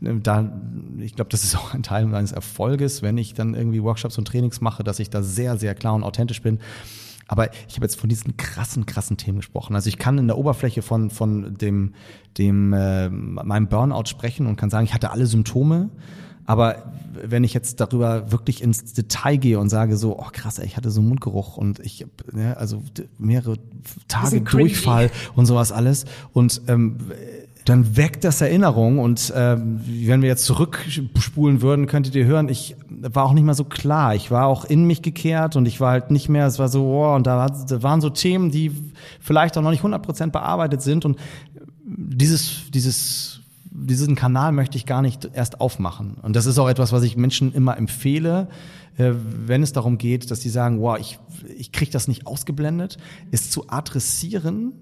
Da, 0.00 0.52
ich 0.98 1.14
glaube, 1.14 1.30
das 1.30 1.44
ist 1.44 1.56
auch 1.56 1.74
ein 1.74 1.82
Teil 1.82 2.06
meines 2.06 2.32
Erfolges, 2.32 3.02
wenn 3.02 3.18
ich 3.18 3.34
dann 3.34 3.54
irgendwie 3.54 3.82
Workshops 3.82 4.18
und 4.18 4.26
Trainings 4.26 4.60
mache, 4.60 4.84
dass 4.84 4.98
ich 4.98 5.10
da 5.10 5.22
sehr, 5.22 5.56
sehr 5.58 5.74
klar 5.74 5.94
und 5.94 6.02
authentisch 6.02 6.42
bin. 6.42 6.58
Aber 7.26 7.50
ich 7.68 7.76
habe 7.76 7.86
jetzt 7.86 7.98
von 7.98 8.08
diesen 8.08 8.36
krassen, 8.36 8.86
krassen 8.86 9.16
Themen 9.16 9.38
gesprochen. 9.38 9.74
Also 9.74 9.88
ich 9.88 9.98
kann 9.98 10.18
in 10.18 10.26
der 10.26 10.36
Oberfläche 10.36 10.82
von, 10.82 11.10
von 11.10 11.56
dem, 11.56 11.94
dem 12.36 12.72
äh, 12.72 13.08
meinem 13.08 13.68
Burnout 13.68 14.06
sprechen 14.06 14.46
und 14.46 14.56
kann 14.56 14.70
sagen, 14.70 14.84
ich 14.84 14.94
hatte 14.94 15.10
alle 15.10 15.26
Symptome. 15.26 15.90
Aber 16.46 16.92
wenn 17.22 17.44
ich 17.44 17.54
jetzt 17.54 17.80
darüber 17.80 18.30
wirklich 18.32 18.62
ins 18.62 18.92
Detail 18.92 19.36
gehe 19.36 19.58
und 19.58 19.70
sage 19.70 19.96
so, 19.96 20.18
oh 20.18 20.26
krass, 20.32 20.58
ey, 20.58 20.66
ich 20.66 20.76
hatte 20.76 20.90
so 20.90 21.00
einen 21.00 21.08
Mundgeruch 21.08 21.56
und 21.56 21.78
ich, 21.80 22.06
ne, 22.32 22.56
also 22.56 22.82
mehrere 23.18 23.56
Tage 24.08 24.40
Durchfall 24.40 25.10
und 25.34 25.46
sowas 25.46 25.72
alles 25.72 26.04
und 26.32 26.62
ähm, 26.68 26.98
dann 27.64 27.96
weckt 27.96 28.24
das 28.24 28.42
Erinnerung 28.42 28.98
und 28.98 29.32
ähm, 29.34 29.80
wenn 29.86 30.20
wir 30.20 30.28
jetzt 30.28 30.44
zurückspulen 30.44 31.62
würden, 31.62 31.86
könntet 31.86 32.14
ihr 32.14 32.26
hören, 32.26 32.50
ich 32.50 32.76
war 32.90 33.24
auch 33.24 33.32
nicht 33.32 33.44
mehr 33.44 33.54
so 33.54 33.64
klar. 33.64 34.14
Ich 34.14 34.30
war 34.30 34.46
auch 34.46 34.66
in 34.66 34.84
mich 34.84 35.00
gekehrt 35.00 35.56
und 35.56 35.66
ich 35.66 35.80
war 35.80 35.92
halt 35.92 36.10
nicht 36.10 36.28
mehr, 36.28 36.46
es 36.46 36.58
war 36.58 36.68
so, 36.68 36.84
oh, 36.84 37.14
und 37.14 37.26
da, 37.26 37.48
da 37.48 37.82
waren 37.82 38.02
so 38.02 38.10
Themen, 38.10 38.50
die 38.50 38.70
vielleicht 39.18 39.56
auch 39.56 39.62
noch 39.62 39.70
nicht 39.70 39.82
100% 39.82 40.30
bearbeitet 40.30 40.82
sind 40.82 41.06
und 41.06 41.18
dieses, 41.86 42.70
dieses, 42.70 43.33
diesen 43.74 44.14
Kanal 44.14 44.52
möchte 44.52 44.78
ich 44.78 44.86
gar 44.86 45.02
nicht 45.02 45.28
erst 45.34 45.60
aufmachen. 45.60 46.16
Und 46.22 46.36
das 46.36 46.46
ist 46.46 46.58
auch 46.58 46.68
etwas, 46.68 46.92
was 46.92 47.02
ich 47.02 47.16
Menschen 47.16 47.52
immer 47.52 47.76
empfehle, 47.76 48.48
äh, 48.96 49.12
wenn 49.46 49.62
es 49.62 49.72
darum 49.72 49.98
geht, 49.98 50.30
dass 50.30 50.40
sie 50.40 50.48
sagen, 50.48 50.80
wow, 50.80 50.96
ich, 50.98 51.18
ich 51.58 51.72
kriege 51.72 51.90
das 51.90 52.06
nicht 52.06 52.26
ausgeblendet, 52.26 52.98
ist 53.32 53.52
zu 53.52 53.68
adressieren 53.68 54.72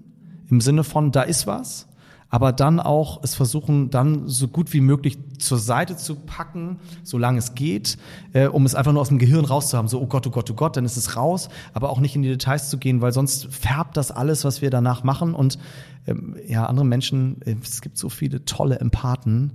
im 0.49 0.61
Sinne 0.61 0.83
von, 0.83 1.11
da 1.11 1.23
ist 1.23 1.47
was 1.47 1.87
aber 2.33 2.51
dann 2.51 2.79
auch 2.79 3.19
es 3.21 3.35
versuchen, 3.35 3.91
dann 3.91 4.27
so 4.27 4.47
gut 4.47 4.73
wie 4.73 4.81
möglich 4.81 5.19
zur 5.37 5.59
Seite 5.59 5.97
zu 5.97 6.15
packen, 6.15 6.79
solange 7.03 7.37
es 7.37 7.53
geht, 7.53 7.99
äh, 8.33 8.47
um 8.47 8.65
es 8.65 8.73
einfach 8.73 8.91
nur 8.91 9.01
aus 9.01 9.09
dem 9.09 9.19
Gehirn 9.19 9.45
rauszuhaben. 9.45 9.87
So, 9.87 10.01
oh 10.01 10.07
Gott, 10.07 10.25
oh 10.25 10.31
Gott, 10.31 10.49
oh 10.49 10.55
Gott, 10.55 10.75
dann 10.75 10.83
ist 10.83 10.97
es 10.97 11.15
raus, 11.15 11.49
aber 11.73 11.91
auch 11.91 11.99
nicht 11.99 12.15
in 12.15 12.23
die 12.23 12.29
Details 12.29 12.71
zu 12.71 12.79
gehen, 12.79 13.01
weil 13.01 13.11
sonst 13.11 13.53
färbt 13.53 13.97
das 13.97 14.09
alles, 14.09 14.45
was 14.45 14.63
wir 14.63 14.71
danach 14.71 15.03
machen. 15.03 15.35
Und 15.35 15.59
ähm, 16.07 16.35
ja, 16.47 16.65
andere 16.65 16.87
Menschen, 16.87 17.39
äh, 17.43 17.55
es 17.61 17.81
gibt 17.81 17.99
so 17.99 18.09
viele 18.09 18.43
tolle 18.45 18.79
Empathen, 18.79 19.51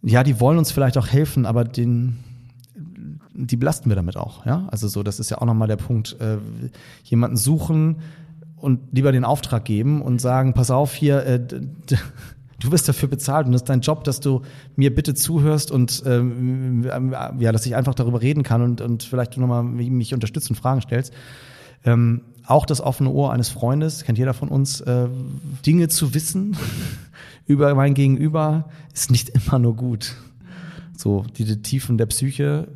ja, 0.00 0.22
die 0.22 0.40
wollen 0.40 0.56
uns 0.56 0.72
vielleicht 0.72 0.96
auch 0.96 1.08
helfen, 1.08 1.44
aber 1.44 1.62
den, 1.64 2.20
die 3.34 3.56
belasten 3.58 3.90
wir 3.90 3.96
damit 3.96 4.16
auch, 4.16 4.46
ja. 4.46 4.66
Also 4.70 4.88
so, 4.88 5.02
das 5.02 5.20
ist 5.20 5.30
ja 5.30 5.42
auch 5.42 5.46
nochmal 5.46 5.68
der 5.68 5.76
Punkt, 5.76 6.16
äh, 6.20 6.38
jemanden 7.04 7.36
suchen, 7.36 7.96
und 8.62 8.80
lieber 8.92 9.12
den 9.12 9.24
Auftrag 9.24 9.64
geben 9.64 10.00
und 10.02 10.20
sagen, 10.20 10.54
pass 10.54 10.70
auf 10.70 10.94
hier, 10.94 11.26
äh, 11.26 11.40
du 12.60 12.70
wirst 12.70 12.88
dafür 12.88 13.08
bezahlt 13.08 13.46
und 13.46 13.52
das 13.52 13.62
ist 13.62 13.68
dein 13.68 13.80
Job, 13.80 14.04
dass 14.04 14.20
du 14.20 14.42
mir 14.76 14.94
bitte 14.94 15.14
zuhörst 15.14 15.70
und 15.70 16.02
ähm, 16.06 16.84
ja, 17.38 17.52
dass 17.52 17.66
ich 17.66 17.74
einfach 17.74 17.94
darüber 17.94 18.22
reden 18.22 18.44
kann 18.44 18.62
und, 18.62 18.80
und 18.80 19.02
vielleicht 19.02 19.36
nochmal 19.36 19.64
mich 19.64 20.14
unterstützt 20.14 20.48
und 20.48 20.56
Fragen 20.56 20.80
stellst. 20.80 21.12
Ähm, 21.84 22.22
auch 22.46 22.64
das 22.64 22.80
offene 22.80 23.10
Ohr 23.10 23.32
eines 23.32 23.48
Freundes, 23.48 24.04
kennt 24.04 24.18
jeder 24.18 24.34
von 24.34 24.48
uns, 24.48 24.80
äh, 24.80 25.08
Dinge 25.66 25.88
zu 25.88 26.14
wissen 26.14 26.56
über 27.46 27.74
mein 27.74 27.94
Gegenüber 27.94 28.68
ist 28.94 29.10
nicht 29.10 29.28
immer 29.46 29.58
nur 29.58 29.74
gut. 29.74 30.14
So, 30.96 31.24
die 31.36 31.62
Tiefen 31.62 31.98
der 31.98 32.06
Psyche, 32.06 32.68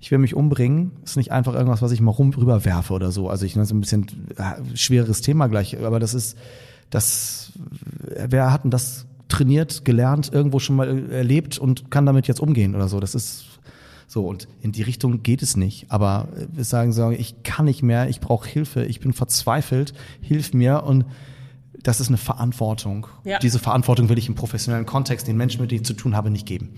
ich 0.00 0.10
will 0.10 0.18
mich 0.18 0.34
umbringen, 0.34 0.92
ist 1.04 1.16
nicht 1.16 1.32
einfach 1.32 1.54
irgendwas, 1.54 1.82
was 1.82 1.92
ich 1.92 2.00
mal 2.00 2.10
rum 2.10 2.30
rüberwerfe 2.30 2.92
oder 2.92 3.10
so. 3.10 3.28
Also 3.28 3.46
ich 3.46 3.56
ne, 3.56 3.64
so 3.64 3.74
ein 3.74 3.80
bisschen 3.80 4.06
äh, 4.36 4.76
schwereres 4.76 5.20
Thema 5.20 5.46
gleich, 5.48 5.78
aber 5.82 5.98
das 6.00 6.14
ist, 6.14 6.36
das, 6.90 7.52
wer 8.28 8.52
hat 8.52 8.64
denn 8.64 8.70
das 8.70 9.06
trainiert, 9.28 9.84
gelernt, 9.84 10.30
irgendwo 10.32 10.58
schon 10.58 10.76
mal 10.76 11.10
erlebt 11.10 11.58
und 11.58 11.90
kann 11.90 12.06
damit 12.06 12.28
jetzt 12.28 12.40
umgehen 12.40 12.74
oder 12.74 12.88
so. 12.88 13.00
Das 13.00 13.14
ist 13.14 13.46
so 14.06 14.26
und 14.26 14.46
in 14.62 14.72
die 14.72 14.82
Richtung 14.82 15.22
geht 15.22 15.42
es 15.42 15.56
nicht. 15.56 15.86
Aber 15.90 16.28
wir 16.52 16.64
sagen, 16.64 16.92
sagen, 16.92 17.16
ich 17.18 17.42
kann 17.42 17.64
nicht 17.64 17.82
mehr, 17.82 18.08
ich 18.08 18.20
brauche 18.20 18.48
Hilfe, 18.48 18.84
ich 18.84 19.00
bin 19.00 19.12
verzweifelt, 19.12 19.94
hilf 20.20 20.52
mir 20.52 20.84
und 20.84 21.06
das 21.82 22.00
ist 22.00 22.08
eine 22.08 22.16
Verantwortung. 22.16 23.06
Ja. 23.24 23.38
Diese 23.38 23.58
Verantwortung 23.58 24.08
will 24.08 24.18
ich 24.18 24.28
im 24.28 24.34
professionellen 24.34 24.86
Kontext 24.86 25.26
den 25.26 25.36
Menschen, 25.36 25.60
mit 25.60 25.70
denen 25.70 25.82
ich 25.82 25.86
zu 25.86 25.94
tun 25.94 26.16
habe, 26.16 26.30
nicht 26.30 26.46
geben. 26.46 26.74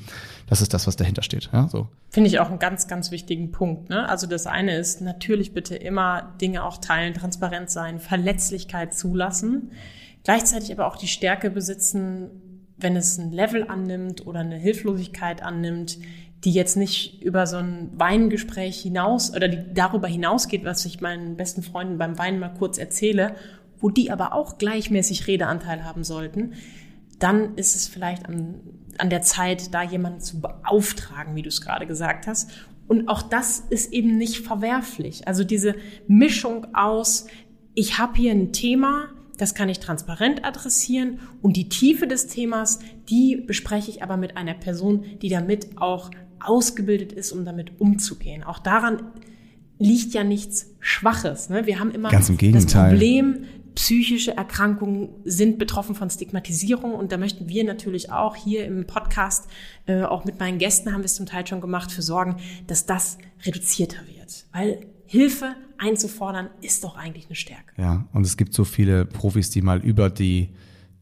Das 0.49 0.61
ist 0.61 0.75
das, 0.75 0.87
was 0.87 0.97
dahinter 0.97 1.23
steht. 1.23 1.51
Ja, 1.53 1.69
so. 1.69 1.89
Finde 2.11 2.29
ich 2.29 2.41
auch 2.41 2.49
einen 2.49 2.59
ganz, 2.59 2.89
ganz 2.89 3.11
wichtigen 3.11 3.53
Punkt. 3.53 3.91
Ne? 3.91 4.09
Also 4.09 4.27
das 4.27 4.47
eine 4.47 4.77
ist 4.77 5.01
natürlich 5.01 5.53
bitte 5.53 5.77
immer 5.77 6.35
Dinge 6.41 6.65
auch 6.65 6.79
teilen, 6.79 7.15
transparent 7.15 7.71
sein, 7.71 8.01
Verletzlichkeit 8.01 8.95
zulassen, 8.95 9.73
gleichzeitig 10.25 10.73
aber 10.73 10.87
auch 10.87 10.97
die 10.97 11.09
Stärke 11.09 11.51
besitzen, 11.51 12.31
wenn 12.77 12.97
es 12.97 13.19
ein 13.19 13.33
Level 13.33 13.69
annimmt 13.69 14.27
oder 14.27 14.41
eine 14.41 14.57
Hilflosigkeit 14.57 15.43
annimmt, 15.43 15.99
die 16.45 16.53
jetzt 16.53 16.77
nicht 16.77 17.21
über 17.23 17.47
so 17.47 17.57
ein 17.57 17.91
Weingespräch 17.97 18.81
hinaus 18.81 19.35
oder 19.35 19.49
die 19.49 19.75
darüber 19.75 20.07
hinausgeht, 20.07 20.65
was 20.65 20.85
ich 20.85 21.01
meinen 21.01 21.37
besten 21.37 21.63
Freunden 21.63 21.99
beim 21.99 22.17
Weinen 22.17 22.39
mal 22.39 22.55
kurz 22.55 22.79
erzähle 22.79 23.35
wo 23.81 23.91
die 23.91 24.11
aber 24.11 24.33
auch 24.33 24.59
gleichmäßig 24.59 25.27
Redeanteil 25.27 25.85
haben 25.85 26.05
sollten, 26.05 26.55
dann 27.19 27.55
ist 27.57 27.75
es 27.75 27.89
vielleicht 27.89 28.27
an, 28.27 28.61
an 28.99 29.11
der 29.11 29.23
Zeit, 29.23 29.75
da 29.75 29.83
jemanden 29.83 30.21
zu 30.21 30.41
beauftragen, 30.41 31.35
wie 31.35 31.43
du 31.43 31.49
es 31.49 31.61
gerade 31.61 31.87
gesagt 31.87 32.27
hast. 32.27 32.51
Und 32.87 33.09
auch 33.09 33.23
das 33.23 33.61
ist 33.71 33.93
eben 33.93 34.17
nicht 34.17 34.39
verwerflich. 34.39 35.29
Also 35.29 35.45
diese 35.45 35.75
Mischung 36.07 36.75
aus, 36.75 37.27
ich 37.75 37.99
habe 37.99 38.17
hier 38.17 38.33
ein 38.33 38.53
Thema, 38.53 39.11
das 39.37 39.55
kann 39.55 39.69
ich 39.69 39.79
transparent 39.79 40.45
adressieren 40.45 41.21
und 41.43 41.57
die 41.57 41.69
Tiefe 41.69 42.07
des 42.07 42.27
Themas, 42.27 42.81
die 43.09 43.37
bespreche 43.37 43.91
ich 43.91 44.03
aber 44.03 44.17
mit 44.17 44.37
einer 44.37 44.55
Person, 44.55 45.05
die 45.23 45.29
damit 45.29 45.81
auch 45.81 46.11
ausgebildet 46.41 47.13
ist, 47.13 47.33
um 47.33 47.45
damit 47.45 47.81
umzugehen. 47.81 48.43
Auch 48.43 48.59
daran 48.59 49.03
liegt 49.79 50.15
ja 50.15 50.25
nichts 50.25 50.75
Schwaches. 50.81 51.51
Ne? 51.51 51.67
Wir 51.67 51.79
haben 51.79 51.93
immer 51.93 52.11
das 52.11 52.27
Problem, 52.67 53.45
psychische 53.79 54.37
Erkrankungen 54.37 55.11
sind 55.25 55.57
betroffen 55.57 55.95
von 55.95 56.11
Stigmatisierung 56.11 56.95
und 56.95 57.13
da 57.13 57.17
möchten 57.17 57.49
wir 57.49 57.63
natürlich 57.63 58.11
auch 58.11 58.35
hier 58.35 58.67
im 58.67 58.89
Podcast, 58.89 59.49
äh, 59.87 60.03
auch 60.03 60.25
mit 60.25 60.41
meinen 60.41 60.59
Gästen 60.59 60.93
haben 60.93 61.03
wir 61.03 61.05
es 61.05 61.15
zum 61.15 61.27
Teil 61.27 61.47
schon 61.47 61.61
gemacht, 61.61 61.93
für 61.93 62.03
sorgen, 62.03 62.39
dass 62.67 62.87
das 62.87 63.19
reduzierter 63.47 63.99
wird. 64.09 64.47
Weil 64.51 64.81
Hilfe 65.07 65.55
einzufordern 65.79 66.51
ist 66.61 66.83
doch 66.83 66.97
eigentlich 66.97 67.27
eine 67.27 67.37
Stärke. 67.37 67.73
Ja, 67.77 68.09
und 68.13 68.27
es 68.27 68.37
gibt 68.37 68.53
so 68.53 68.65
viele 68.65 69.05
Profis, 69.05 69.49
die 69.51 69.63
mal 69.63 69.79
über 69.79 70.11
die 70.11 70.49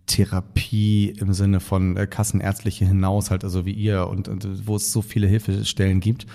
Therapie 0.05 1.17
im 1.19 1.33
Sinne 1.33 1.61
von 1.61 1.97
äh, 1.97 2.07
Kassenärztliche 2.07 2.85
hinaus 2.85 3.31
halt, 3.31 3.43
also 3.43 3.65
wie 3.65 3.73
ihr 3.73 4.07
und, 4.07 4.29
und 4.29 4.67
wo 4.67 4.77
es 4.77 4.93
so 4.93 5.01
viele 5.01 5.27
Hilfestellen 5.29 6.01
gibt, 6.01 6.27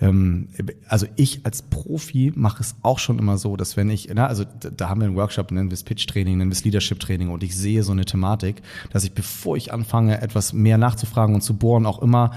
ähm, 0.00 0.48
also 0.88 1.06
ich 1.16 1.40
als 1.44 1.62
Profi 1.62 2.32
mache 2.34 2.62
es 2.62 2.76
auch 2.82 2.98
schon 2.98 3.18
immer 3.18 3.38
so, 3.38 3.56
dass 3.56 3.76
wenn 3.76 3.88
ich, 3.88 4.08
na, 4.14 4.26
also 4.26 4.44
da 4.44 4.88
haben 4.88 5.00
wir 5.00 5.06
einen 5.06 5.16
Workshop, 5.16 5.50
nennen 5.50 5.70
wir 5.70 5.74
es 5.74 5.84
Pitch-Training, 5.84 6.36
nennen 6.36 6.50
wir 6.50 6.56
es 6.56 6.64
Leadership-Training 6.64 7.30
und 7.30 7.42
ich 7.42 7.56
sehe 7.56 7.82
so 7.82 7.92
eine 7.92 8.04
Thematik, 8.04 8.62
dass 8.92 9.04
ich, 9.04 9.12
bevor 9.12 9.56
ich 9.56 9.72
anfange, 9.72 10.20
etwas 10.20 10.52
mehr 10.52 10.78
nachzufragen 10.78 11.34
und 11.34 11.40
zu 11.40 11.56
bohren, 11.56 11.86
auch 11.86 12.02
immer 12.02 12.32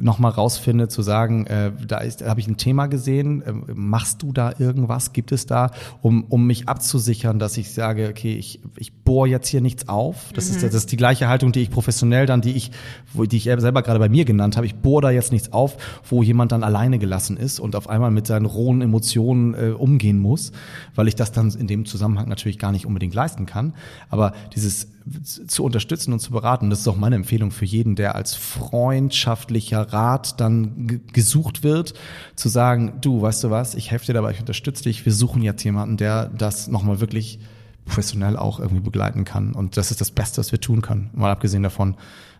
nochmal 0.00 0.32
rausfinde, 0.32 0.88
zu 0.88 1.02
sagen, 1.02 1.46
äh, 1.46 1.72
da 1.86 1.98
ist, 1.98 2.20
da 2.20 2.26
habe 2.26 2.40
ich 2.40 2.48
ein 2.48 2.56
Thema 2.56 2.86
gesehen, 2.86 3.42
äh, 3.42 3.52
machst 3.74 4.22
du 4.22 4.32
da 4.32 4.52
irgendwas, 4.58 5.12
gibt 5.12 5.32
es 5.32 5.46
da, 5.46 5.70
um, 6.02 6.24
um 6.24 6.46
mich 6.46 6.68
abzusichern, 6.68 7.38
dass 7.38 7.56
ich 7.56 7.72
sage, 7.72 8.08
okay, 8.08 8.34
ich, 8.34 8.60
ich 8.76 8.92
bohre 8.92 9.28
jetzt 9.28 9.48
hier 9.48 9.60
nichts 9.60 9.88
auf. 9.88 10.32
Das, 10.34 10.48
mhm. 10.48 10.56
ist, 10.56 10.62
das 10.62 10.74
ist 10.74 10.92
die 10.92 10.96
gleiche 10.96 11.28
Haltung, 11.28 11.52
die 11.52 11.60
ich 11.60 11.70
professionell 11.70 12.26
dann, 12.26 12.40
die 12.40 12.52
ich, 12.52 12.70
wo, 13.12 13.24
die 13.24 13.36
ich 13.36 13.44
selber 13.44 13.82
gerade 13.82 13.98
bei 13.98 14.08
mir 14.08 14.24
genannt 14.24 14.56
habe. 14.56 14.66
Ich 14.66 14.76
bohre 14.76 15.02
da 15.02 15.10
jetzt 15.10 15.32
nichts 15.32 15.52
auf, 15.52 15.76
wo 16.08 16.22
jemand 16.22 16.52
dann 16.52 16.64
alleine 16.64 16.98
gelassen 16.98 17.36
ist 17.36 17.60
und 17.60 17.76
auf 17.76 17.88
einmal 17.88 18.10
mit 18.10 18.26
seinen 18.26 18.46
rohen 18.46 18.80
Emotionen 18.80 19.54
äh, 19.54 19.70
umgehen 19.70 20.18
muss, 20.18 20.52
weil 20.94 21.08
ich 21.08 21.14
das 21.14 21.32
dann 21.32 21.50
in 21.50 21.66
dem 21.66 21.84
Zusammenhang 21.84 22.28
natürlich 22.28 22.58
gar 22.58 22.72
nicht 22.72 22.86
unbedingt 22.86 23.14
leisten 23.14 23.46
kann. 23.46 23.74
Aber 24.08 24.32
dieses 24.54 24.88
zu 25.22 25.64
unterstützen 25.64 26.12
und 26.12 26.20
zu 26.20 26.30
beraten. 26.30 26.70
Das 26.70 26.80
ist 26.80 26.88
auch 26.88 26.96
meine 26.96 27.16
Empfehlung 27.16 27.50
für 27.50 27.66
jeden, 27.66 27.94
der 27.94 28.14
als 28.14 28.34
freundschaftlicher 28.34 29.92
Rat 29.92 30.40
dann 30.40 31.02
gesucht 31.12 31.62
wird, 31.62 31.94
zu 32.36 32.48
sagen, 32.48 32.94
du, 33.00 33.20
weißt 33.20 33.44
du 33.44 33.50
was, 33.50 33.74
ich 33.74 33.90
helfe 33.90 34.06
dir 34.06 34.14
dabei, 34.14 34.30
ich 34.30 34.40
unterstütze 34.40 34.84
dich, 34.84 35.04
wir 35.04 35.12
suchen 35.12 35.42
jetzt 35.42 35.62
jemanden, 35.62 35.96
der 35.96 36.28
das 36.28 36.68
nochmal 36.68 37.00
wirklich 37.00 37.38
professionell 37.84 38.38
auch 38.38 38.60
irgendwie 38.60 38.80
begleiten 38.80 39.24
kann. 39.24 39.52
Und 39.52 39.76
das 39.76 39.90
ist 39.90 40.00
das 40.00 40.10
Beste, 40.10 40.38
was 40.38 40.52
wir 40.52 40.60
tun 40.60 40.80
können. 40.80 41.10
Mal 41.12 41.30
abgesehen 41.30 41.62
davon, 41.62 41.96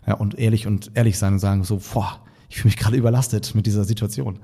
ja, 0.07 0.15
und 0.15 0.37
ehrlich 0.37 0.65
und 0.65 0.91
ehrlich 0.95 1.19
sein 1.19 1.33
und 1.33 1.39
sagen 1.39 1.63
so, 1.63 1.81
boah, 1.93 2.19
ich 2.49 2.57
fühle 2.57 2.69
mich 2.69 2.77
gerade 2.77 2.97
überlastet 2.97 3.55
mit 3.55 3.65
dieser 3.65 3.83
Situation. 3.83 4.39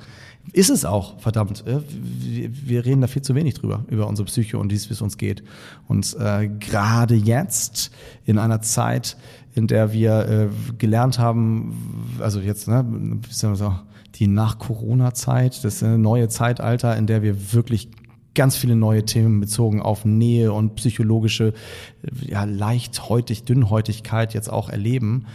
Ist 0.53 0.69
es 0.69 0.85
auch, 0.85 1.19
verdammt. 1.19 1.63
Wir 1.65 2.85
reden 2.85 3.01
da 3.01 3.07
viel 3.07 3.21
zu 3.21 3.35
wenig 3.35 3.53
drüber, 3.55 3.85
über 3.89 4.07
unsere 4.07 4.25
Psyche 4.25 4.57
und 4.57 4.71
wie 4.71 4.75
es 4.75 5.01
uns 5.01 5.17
geht. 5.17 5.43
Und 5.87 6.15
äh, 6.19 6.47
gerade 6.47 7.15
jetzt, 7.15 7.91
in 8.25 8.37
einer 8.37 8.61
Zeit, 8.61 9.17
in 9.53 9.67
der 9.67 9.93
wir 9.93 10.27
äh, 10.27 10.47
gelernt 10.77 11.19
haben, 11.19 12.17
also 12.19 12.39
jetzt, 12.39 12.67
ne, 12.67 13.19
so, 13.29 13.75
die 14.15 14.27
Nach-Corona-Zeit, 14.27 15.63
das 15.63 15.81
neue 15.81 16.27
Zeitalter, 16.27 16.97
in 16.97 17.07
der 17.07 17.21
wir 17.21 17.53
wirklich 17.53 17.89
ganz 18.33 18.55
viele 18.55 18.75
neue 18.75 19.05
Themen 19.05 19.39
bezogen 19.39 19.81
auf 19.81 20.05
Nähe 20.05 20.53
und 20.53 20.75
psychologische, 20.75 21.53
ja, 22.21 22.45
leichthäutig, 22.45 23.43
Dünnhäutigkeit 23.43 24.33
jetzt 24.33 24.49
auch 24.49 24.69
erleben. 24.69 25.25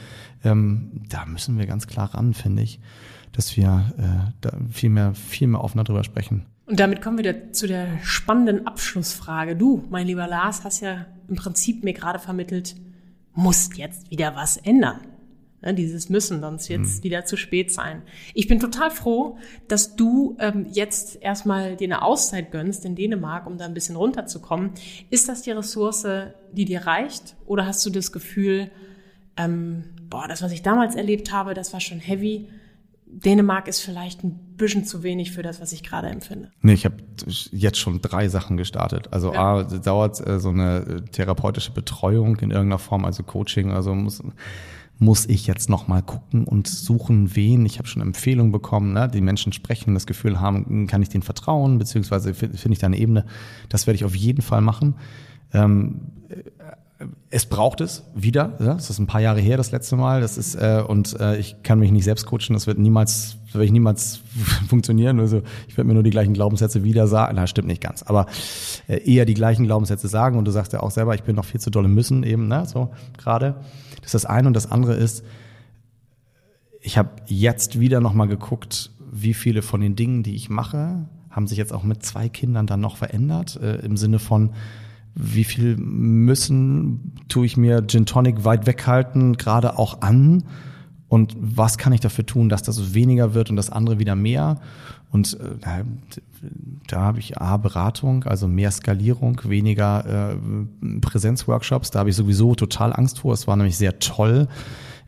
Ähm, 0.46 1.02
da 1.08 1.26
müssen 1.26 1.58
wir 1.58 1.66
ganz 1.66 1.86
klar 1.86 2.14
ran, 2.14 2.32
finde 2.32 2.62
ich 2.62 2.80
dass 3.36 3.56
wir 3.56 3.92
äh, 3.98 4.32
da 4.40 4.50
viel 4.70 4.90
mehr, 4.90 5.14
viel 5.14 5.48
mehr 5.48 5.62
offener 5.62 5.84
drüber 5.84 6.04
sprechen. 6.04 6.46
Und 6.64 6.80
damit 6.80 7.00
kommen 7.00 7.18
wir 7.18 7.52
zu 7.52 7.68
der 7.68 7.86
spannenden 8.02 8.66
Abschlussfrage. 8.66 9.54
Du, 9.54 9.84
mein 9.90 10.06
lieber 10.06 10.26
Lars, 10.26 10.64
hast 10.64 10.80
ja 10.80 11.06
im 11.28 11.36
Prinzip 11.36 11.84
mir 11.84 11.92
gerade 11.92 12.18
vermittelt, 12.18 12.74
musst 13.34 13.76
jetzt 13.76 14.10
wieder 14.10 14.34
was 14.34 14.56
ändern. 14.56 15.00
Ja, 15.62 15.72
dieses 15.72 16.08
Müssen, 16.08 16.40
sonst 16.40 16.68
wird 16.68 16.82
es 16.82 16.98
mhm. 16.98 17.04
wieder 17.04 17.24
zu 17.24 17.36
spät 17.36 17.72
sein. 17.72 18.02
Ich 18.34 18.46
bin 18.46 18.58
total 18.58 18.90
froh, 18.90 19.38
dass 19.68 19.96
du 19.96 20.36
ähm, 20.38 20.66
jetzt 20.70 21.22
erstmal 21.22 21.76
dir 21.76 21.86
eine 21.86 22.02
Auszeit 22.02 22.50
gönnst 22.50 22.84
in 22.84 22.94
Dänemark, 22.94 23.46
um 23.46 23.58
da 23.58 23.64
ein 23.64 23.74
bisschen 23.74 23.96
runterzukommen. 23.96 24.72
Ist 25.10 25.28
das 25.28 25.42
die 25.42 25.52
Ressource, 25.52 26.06
die 26.52 26.64
dir 26.64 26.86
reicht? 26.86 27.36
Oder 27.46 27.66
hast 27.66 27.84
du 27.86 27.90
das 27.90 28.12
Gefühl, 28.12 28.70
ähm, 29.36 29.84
boah, 30.08 30.26
das, 30.28 30.42
was 30.42 30.52
ich 30.52 30.62
damals 30.62 30.94
erlebt 30.94 31.32
habe, 31.32 31.54
das 31.54 31.72
war 31.72 31.80
schon 31.80 32.00
heavy 32.00 32.48
Dänemark 33.08 33.68
ist 33.68 33.80
vielleicht 33.80 34.24
ein 34.24 34.56
bisschen 34.56 34.84
zu 34.84 35.02
wenig 35.02 35.30
für 35.30 35.42
das, 35.42 35.60
was 35.60 35.72
ich 35.72 35.82
gerade 35.82 36.08
empfinde. 36.08 36.50
Nee, 36.60 36.72
ich 36.72 36.84
habe 36.84 36.96
jetzt 37.52 37.78
schon 37.78 38.02
drei 38.02 38.28
Sachen 38.28 38.56
gestartet. 38.56 39.12
Also 39.12 39.32
ja. 39.32 39.58
A, 39.58 39.62
dauert 39.62 40.26
äh, 40.26 40.40
so 40.40 40.48
eine 40.48 40.78
äh, 40.78 41.00
therapeutische 41.02 41.70
Betreuung 41.70 42.36
in 42.36 42.50
irgendeiner 42.50 42.78
Form, 42.78 43.04
also 43.04 43.22
Coaching, 43.22 43.70
also 43.70 43.94
muss 43.94 44.22
muss 44.98 45.26
ich 45.26 45.46
jetzt 45.46 45.68
noch 45.68 45.88
mal 45.88 46.00
gucken 46.00 46.44
und 46.44 46.66
suchen, 46.66 47.36
wen. 47.36 47.66
Ich 47.66 47.78
habe 47.78 47.86
schon 47.86 48.00
Empfehlungen 48.00 48.50
bekommen, 48.50 48.94
ne? 48.94 49.10
die 49.12 49.20
Menschen 49.20 49.52
sprechen, 49.52 49.92
das 49.92 50.06
Gefühl 50.06 50.40
haben, 50.40 50.86
kann 50.86 51.02
ich 51.02 51.10
denen 51.10 51.22
vertrauen, 51.22 51.76
beziehungsweise 51.76 52.32
finde 52.32 52.72
ich 52.72 52.78
da 52.78 52.86
eine 52.86 52.96
Ebene. 52.96 53.26
Das 53.68 53.86
werde 53.86 53.96
ich 53.96 54.06
auf 54.06 54.16
jeden 54.16 54.40
Fall 54.40 54.62
machen. 54.62 54.94
Ähm, 55.52 56.12
es 57.28 57.44
braucht 57.44 57.80
es 57.82 58.04
wieder. 58.14 58.54
Ja? 58.58 58.74
Das 58.74 58.88
ist 58.88 58.98
ein 58.98 59.06
paar 59.06 59.20
Jahre 59.20 59.40
her 59.40 59.56
das 59.56 59.70
letzte 59.70 59.96
Mal. 59.96 60.22
Das 60.22 60.38
ist 60.38 60.54
äh, 60.54 60.82
und 60.86 61.18
äh, 61.20 61.36
ich 61.36 61.56
kann 61.62 61.78
mich 61.78 61.92
nicht 61.92 62.04
selbst 62.04 62.26
coachen. 62.26 62.54
Das 62.54 62.66
wird 62.66 62.78
niemals, 62.78 63.36
das 63.52 63.62
ich 63.62 63.72
niemals 63.72 64.20
funktionieren. 64.68 65.20
Also 65.20 65.42
ich 65.68 65.76
werde 65.76 65.88
mir 65.88 65.94
nur 65.94 66.02
die 66.02 66.10
gleichen 66.10 66.32
Glaubenssätze 66.32 66.84
wieder 66.84 67.06
sagen. 67.06 67.34
Na, 67.36 67.46
stimmt 67.46 67.68
nicht 67.68 67.82
ganz. 67.82 68.02
Aber 68.02 68.26
äh, 68.88 68.98
eher 68.98 69.26
die 69.26 69.34
gleichen 69.34 69.64
Glaubenssätze 69.64 70.08
sagen. 70.08 70.38
Und 70.38 70.46
du 70.46 70.50
sagst 70.50 70.72
ja 70.72 70.80
auch 70.80 70.90
selber, 70.90 71.14
ich 71.14 71.22
bin 71.22 71.36
noch 71.36 71.44
viel 71.44 71.60
zu 71.60 71.70
dolle 71.70 71.88
müssen 71.88 72.22
eben. 72.22 72.48
Ne? 72.48 72.64
So 72.66 72.90
gerade. 73.18 73.56
Das 73.96 74.06
ist 74.06 74.14
das 74.14 74.24
eine 74.26 74.48
und 74.48 74.54
das 74.54 74.70
andere 74.70 74.94
ist, 74.94 75.24
ich 76.80 76.96
habe 76.96 77.10
jetzt 77.26 77.80
wieder 77.80 78.00
noch 78.00 78.14
mal 78.14 78.28
geguckt, 78.28 78.92
wie 79.10 79.34
viele 79.34 79.62
von 79.62 79.80
den 79.80 79.96
Dingen, 79.96 80.22
die 80.22 80.36
ich 80.36 80.48
mache, 80.48 81.08
haben 81.30 81.46
sich 81.46 81.58
jetzt 81.58 81.72
auch 81.72 81.82
mit 81.82 82.04
zwei 82.04 82.28
Kindern 82.28 82.66
dann 82.66 82.80
noch 82.80 82.96
verändert 82.96 83.60
äh, 83.60 83.76
im 83.80 83.96
Sinne 83.96 84.18
von 84.18 84.50
wie 85.16 85.44
viel 85.44 85.76
müssen 85.78 87.14
tue 87.28 87.46
ich 87.46 87.56
mir 87.56 87.86
Gin 87.86 88.04
Tonic 88.04 88.44
weit 88.44 88.66
weghalten, 88.66 89.36
gerade 89.36 89.78
auch 89.78 90.02
an? 90.02 90.44
Und 91.08 91.34
was 91.38 91.78
kann 91.78 91.92
ich 91.92 92.00
dafür 92.00 92.26
tun, 92.26 92.48
dass 92.48 92.62
das 92.62 92.92
weniger 92.92 93.32
wird 93.32 93.48
und 93.48 93.56
das 93.56 93.70
andere 93.70 93.98
wieder 93.98 94.14
mehr? 94.14 94.60
Und 95.10 95.38
äh, 95.40 95.84
da 96.86 97.00
habe 97.00 97.18
ich 97.18 97.38
A, 97.38 97.56
Beratung, 97.56 98.24
also 98.24 98.46
mehr 98.46 98.70
Skalierung, 98.70 99.40
weniger 99.44 100.34
äh, 100.34 100.98
Präsenzworkshops. 101.00 101.90
Da 101.90 102.00
habe 102.00 102.10
ich 102.10 102.16
sowieso 102.16 102.54
total 102.54 102.92
Angst 102.92 103.20
vor. 103.20 103.32
Es 103.32 103.46
war 103.46 103.56
nämlich 103.56 103.78
sehr 103.78 103.98
toll 103.98 104.48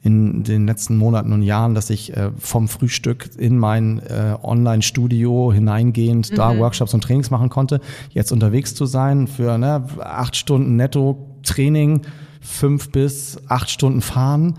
in 0.03 0.45
den 0.45 0.67
letzten 0.67 0.97
Monaten 0.97 1.33
und 1.33 1.43
Jahren, 1.43 1.75
dass 1.75 1.91
ich 1.91 2.17
äh, 2.17 2.31
vom 2.39 2.69
Frühstück 2.69 3.31
in 3.37 3.59
mein 3.59 3.99
äh, 4.01 4.37
Online-Studio 4.43 5.53
hineingehend 5.53 6.31
mhm. 6.31 6.37
da 6.37 6.57
Workshops 6.59 6.95
und 6.95 7.03
Trainings 7.03 7.31
machen 7.31 7.49
konnte. 7.49 7.81
Jetzt 8.11 8.33
unterwegs 8.33 8.75
zu 8.75 8.87
sein 8.87 9.27
für 9.27 9.59
ne, 9.59 9.85
acht 10.01 10.37
Stunden 10.37 10.77
Netto-Training, 10.77 12.03
fünf 12.41 12.91
bis 12.93 13.39
acht 13.49 13.71
Stunden 13.71 14.01
fahren 14.01 14.55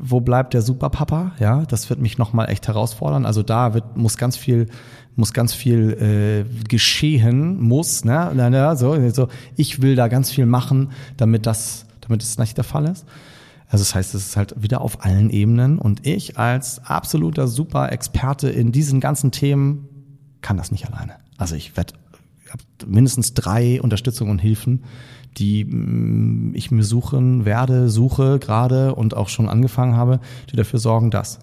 wo 0.00 0.20
bleibt 0.20 0.54
der 0.54 0.62
Superpapa? 0.62 1.32
Ja, 1.38 1.64
das 1.66 1.90
wird 1.90 2.00
mich 2.00 2.18
nochmal 2.18 2.50
echt 2.50 2.68
herausfordern. 2.68 3.26
Also 3.26 3.42
da 3.42 3.74
wird, 3.74 3.96
muss 3.96 4.16
ganz 4.16 4.36
viel, 4.36 4.66
muss 5.14 5.32
ganz 5.32 5.52
viel 5.52 6.46
äh, 6.48 6.64
geschehen, 6.66 7.60
muss, 7.60 8.04
ne? 8.04 8.76
So, 8.76 9.08
so, 9.10 9.28
ich 9.56 9.82
will 9.82 9.94
da 9.94 10.08
ganz 10.08 10.30
viel 10.30 10.46
machen, 10.46 10.92
damit 11.16 11.46
das, 11.46 11.86
damit 12.00 12.22
es 12.22 12.38
nicht 12.38 12.56
der 12.56 12.64
Fall 12.64 12.86
ist. 12.86 13.04
Also 13.68 13.82
das 13.82 13.94
heißt, 13.94 14.14
es 14.14 14.26
ist 14.28 14.36
halt 14.36 14.54
wieder 14.62 14.80
auf 14.80 15.04
allen 15.04 15.30
Ebenen 15.30 15.78
und 15.78 16.06
ich 16.06 16.38
als 16.38 16.84
absoluter 16.84 17.48
Super-Experte 17.48 18.48
in 18.48 18.70
diesen 18.72 19.00
ganzen 19.00 19.32
Themen 19.32 19.88
kann 20.40 20.56
das 20.56 20.70
nicht 20.70 20.86
alleine. 20.86 21.16
Also 21.36 21.56
ich 21.56 21.76
werde 21.76 21.94
mindestens 22.86 23.34
drei 23.34 23.80
Unterstützungen 23.82 24.30
und 24.30 24.38
Hilfen, 24.38 24.84
die 25.38 25.64
mm, 25.64 26.54
ich 26.54 26.70
mir 26.70 26.84
suchen 26.84 27.44
werde, 27.44 27.90
suche 27.90 28.38
gerade 28.38 28.94
und 28.94 29.14
auch 29.14 29.28
schon 29.28 29.48
angefangen 29.48 29.96
habe, 29.96 30.20
die 30.50 30.56
dafür 30.56 30.78
sorgen, 30.78 31.10
dass 31.10 31.40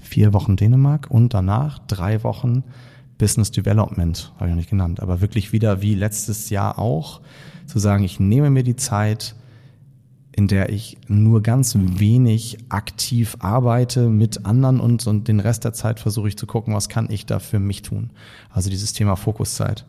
vier 0.00 0.32
Wochen 0.32 0.56
Dänemark 0.56 1.10
und 1.10 1.34
danach 1.34 1.78
drei 1.80 2.22
Wochen 2.22 2.64
Business 3.18 3.50
Development, 3.50 4.32
habe 4.36 4.46
ich 4.46 4.50
noch 4.50 4.56
nicht 4.56 4.70
genannt, 4.70 5.00
aber 5.00 5.20
wirklich 5.20 5.52
wieder 5.52 5.82
wie 5.82 5.94
letztes 5.94 6.50
Jahr 6.50 6.78
auch, 6.78 7.20
zu 7.66 7.78
sagen, 7.78 8.04
ich 8.04 8.20
nehme 8.20 8.48
mir 8.48 8.62
die 8.62 8.76
Zeit, 8.76 9.34
in 10.38 10.46
der 10.46 10.68
ich 10.68 10.96
nur 11.08 11.42
ganz 11.42 11.74
wenig 11.76 12.58
aktiv 12.68 13.36
arbeite 13.40 14.08
mit 14.08 14.46
anderen 14.46 14.78
und, 14.78 15.04
und 15.08 15.26
den 15.26 15.40
Rest 15.40 15.64
der 15.64 15.72
Zeit 15.72 15.98
versuche 15.98 16.28
ich 16.28 16.38
zu 16.38 16.46
gucken, 16.46 16.74
was 16.74 16.88
kann 16.88 17.08
ich 17.10 17.26
da 17.26 17.40
für 17.40 17.58
mich 17.58 17.82
tun. 17.82 18.10
Also 18.48 18.70
dieses 18.70 18.92
Thema 18.92 19.16
Fokuszeit. 19.16 19.84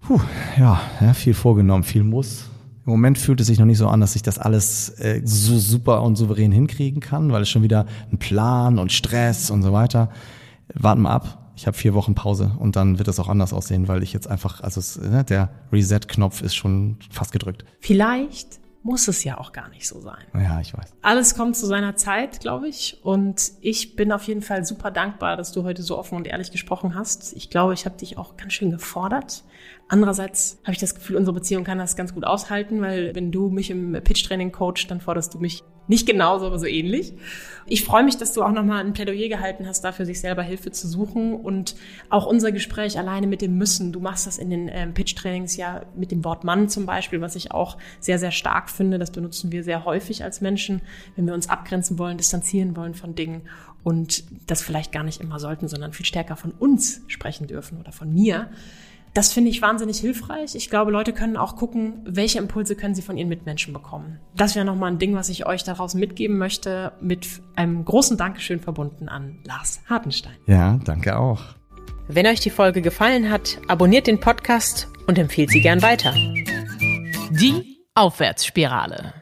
Puh, 0.00 0.18
ja, 0.58 0.80
ja, 1.00 1.14
viel 1.14 1.34
vorgenommen, 1.34 1.84
viel 1.84 2.02
muss. 2.02 2.46
Im 2.84 2.90
Moment 2.90 3.16
fühlt 3.16 3.40
es 3.40 3.46
sich 3.46 3.60
noch 3.60 3.64
nicht 3.64 3.78
so 3.78 3.86
an, 3.86 4.00
dass 4.00 4.16
ich 4.16 4.22
das 4.22 4.40
alles 4.40 4.88
äh, 4.98 5.22
so 5.24 5.56
super 5.56 6.02
und 6.02 6.16
souverän 6.16 6.50
hinkriegen 6.50 7.00
kann, 7.00 7.30
weil 7.30 7.42
es 7.42 7.48
schon 7.48 7.62
wieder 7.62 7.86
ein 8.10 8.18
Plan 8.18 8.80
und 8.80 8.90
Stress 8.90 9.50
und 9.50 9.62
so 9.62 9.72
weiter. 9.72 10.10
Warten 10.74 11.02
wir 11.02 11.10
ab. 11.10 11.52
Ich 11.54 11.68
habe 11.68 11.76
vier 11.76 11.94
Wochen 11.94 12.16
Pause 12.16 12.56
und 12.58 12.74
dann 12.74 12.98
wird 12.98 13.06
es 13.06 13.20
auch 13.20 13.28
anders 13.28 13.52
aussehen, 13.52 13.86
weil 13.86 14.02
ich 14.02 14.12
jetzt 14.12 14.26
einfach, 14.26 14.62
also 14.62 14.80
es, 14.80 14.98
ne, 14.98 15.22
der 15.22 15.50
Reset-Knopf 15.70 16.42
ist 16.42 16.56
schon 16.56 16.96
fast 17.08 17.30
gedrückt. 17.30 17.64
Vielleicht 17.78 18.61
muss 18.82 19.08
es 19.08 19.22
ja 19.24 19.38
auch 19.38 19.52
gar 19.52 19.68
nicht 19.68 19.86
so 19.86 20.00
sein. 20.00 20.24
Ja, 20.34 20.60
ich 20.60 20.76
weiß. 20.76 20.94
Alles 21.02 21.34
kommt 21.36 21.56
zu 21.56 21.66
seiner 21.66 21.96
Zeit, 21.96 22.40
glaube 22.40 22.68
ich. 22.68 22.98
Und 23.02 23.52
ich 23.60 23.96
bin 23.96 24.12
auf 24.12 24.24
jeden 24.24 24.42
Fall 24.42 24.64
super 24.64 24.90
dankbar, 24.90 25.36
dass 25.36 25.52
du 25.52 25.62
heute 25.62 25.82
so 25.82 25.98
offen 25.98 26.16
und 26.16 26.26
ehrlich 26.26 26.50
gesprochen 26.50 26.94
hast. 26.94 27.34
Ich 27.36 27.50
glaube, 27.50 27.74
ich 27.74 27.84
habe 27.84 27.96
dich 27.96 28.18
auch 28.18 28.36
ganz 28.36 28.52
schön 28.52 28.70
gefordert. 28.70 29.44
Andererseits 29.88 30.58
habe 30.62 30.72
ich 30.72 30.78
das 30.78 30.94
Gefühl, 30.94 31.16
unsere 31.16 31.34
Beziehung 31.34 31.64
kann 31.64 31.78
das 31.78 31.96
ganz 31.96 32.14
gut 32.14 32.24
aushalten, 32.24 32.80
weil 32.80 33.14
wenn 33.14 33.30
du 33.30 33.50
mich 33.50 33.70
im 33.70 33.92
Pitch-Training 33.92 34.50
coachst, 34.50 34.90
dann 34.90 35.00
forderst 35.00 35.34
du 35.34 35.38
mich 35.38 35.62
nicht 35.88 36.06
genauso, 36.06 36.46
aber 36.46 36.58
so 36.58 36.66
ähnlich. 36.66 37.14
Ich 37.66 37.84
freue 37.84 38.02
mich, 38.02 38.16
dass 38.16 38.32
du 38.32 38.42
auch 38.42 38.50
nochmal 38.50 38.84
ein 38.84 38.92
Plädoyer 38.92 39.28
gehalten 39.28 39.66
hast, 39.66 39.82
dafür 39.82 40.04
sich 40.04 40.20
selber 40.20 40.42
Hilfe 40.42 40.72
zu 40.72 40.88
suchen 40.88 41.34
und 41.34 41.76
auch 42.10 42.26
unser 42.26 42.50
Gespräch 42.50 42.98
alleine 42.98 43.26
mit 43.26 43.40
dem 43.40 43.56
Müssen. 43.56 43.92
Du 43.92 44.00
machst 44.00 44.26
das 44.26 44.38
in 44.38 44.50
den 44.50 44.68
ähm, 44.72 44.94
Pitch-Trainings 44.94 45.56
ja 45.56 45.82
mit 45.96 46.10
dem 46.10 46.24
Wort 46.24 46.44
Mann 46.44 46.68
zum 46.68 46.86
Beispiel, 46.86 47.20
was 47.20 47.36
ich 47.36 47.52
auch 47.52 47.78
sehr, 48.00 48.18
sehr 48.18 48.32
stark 48.32 48.68
finde. 48.68 48.98
Das 48.98 49.12
benutzen 49.12 49.52
wir 49.52 49.62
sehr 49.64 49.84
häufig 49.84 50.24
als 50.24 50.40
Menschen, 50.40 50.82
wenn 51.14 51.26
wir 51.26 51.34
uns 51.34 51.48
abgrenzen 51.48 51.98
wollen, 51.98 52.16
distanzieren 52.16 52.76
wollen 52.76 52.94
von 52.94 53.14
Dingen 53.14 53.42
und 53.84 54.24
das 54.48 54.62
vielleicht 54.62 54.92
gar 54.92 55.02
nicht 55.02 55.20
immer 55.20 55.38
sollten, 55.38 55.68
sondern 55.68 55.92
viel 55.92 56.06
stärker 56.06 56.36
von 56.36 56.52
uns 56.52 57.02
sprechen 57.06 57.46
dürfen 57.46 57.78
oder 57.78 57.92
von 57.92 58.12
mir. 58.12 58.50
Das 59.14 59.32
finde 59.32 59.50
ich 59.50 59.60
wahnsinnig 59.60 59.98
hilfreich. 59.98 60.54
Ich 60.54 60.70
glaube, 60.70 60.90
Leute 60.90 61.12
können 61.12 61.36
auch 61.36 61.56
gucken, 61.56 62.00
welche 62.04 62.38
Impulse 62.38 62.76
können 62.76 62.94
sie 62.94 63.02
von 63.02 63.18
ihren 63.18 63.28
Mitmenschen 63.28 63.74
bekommen. 63.74 64.20
Das 64.34 64.54
wäre 64.54 64.64
nochmal 64.64 64.90
ein 64.90 64.98
Ding, 64.98 65.14
was 65.14 65.28
ich 65.28 65.44
euch 65.46 65.64
daraus 65.64 65.94
mitgeben 65.94 66.38
möchte, 66.38 66.92
mit 67.00 67.26
einem 67.54 67.84
großen 67.84 68.16
Dankeschön 68.16 68.60
verbunden 68.60 69.08
an 69.08 69.40
Lars 69.44 69.80
Hartenstein. 69.88 70.36
Ja, 70.46 70.78
danke 70.84 71.18
auch. 71.18 71.42
Wenn 72.08 72.26
euch 72.26 72.40
die 72.40 72.50
Folge 72.50 72.80
gefallen 72.80 73.30
hat, 73.30 73.58
abonniert 73.68 74.06
den 74.06 74.18
Podcast 74.18 74.88
und 75.06 75.18
empfehlt 75.18 75.50
sie 75.50 75.60
gern 75.60 75.82
weiter. 75.82 76.14
Die 77.30 77.78
Aufwärtsspirale. 77.94 79.21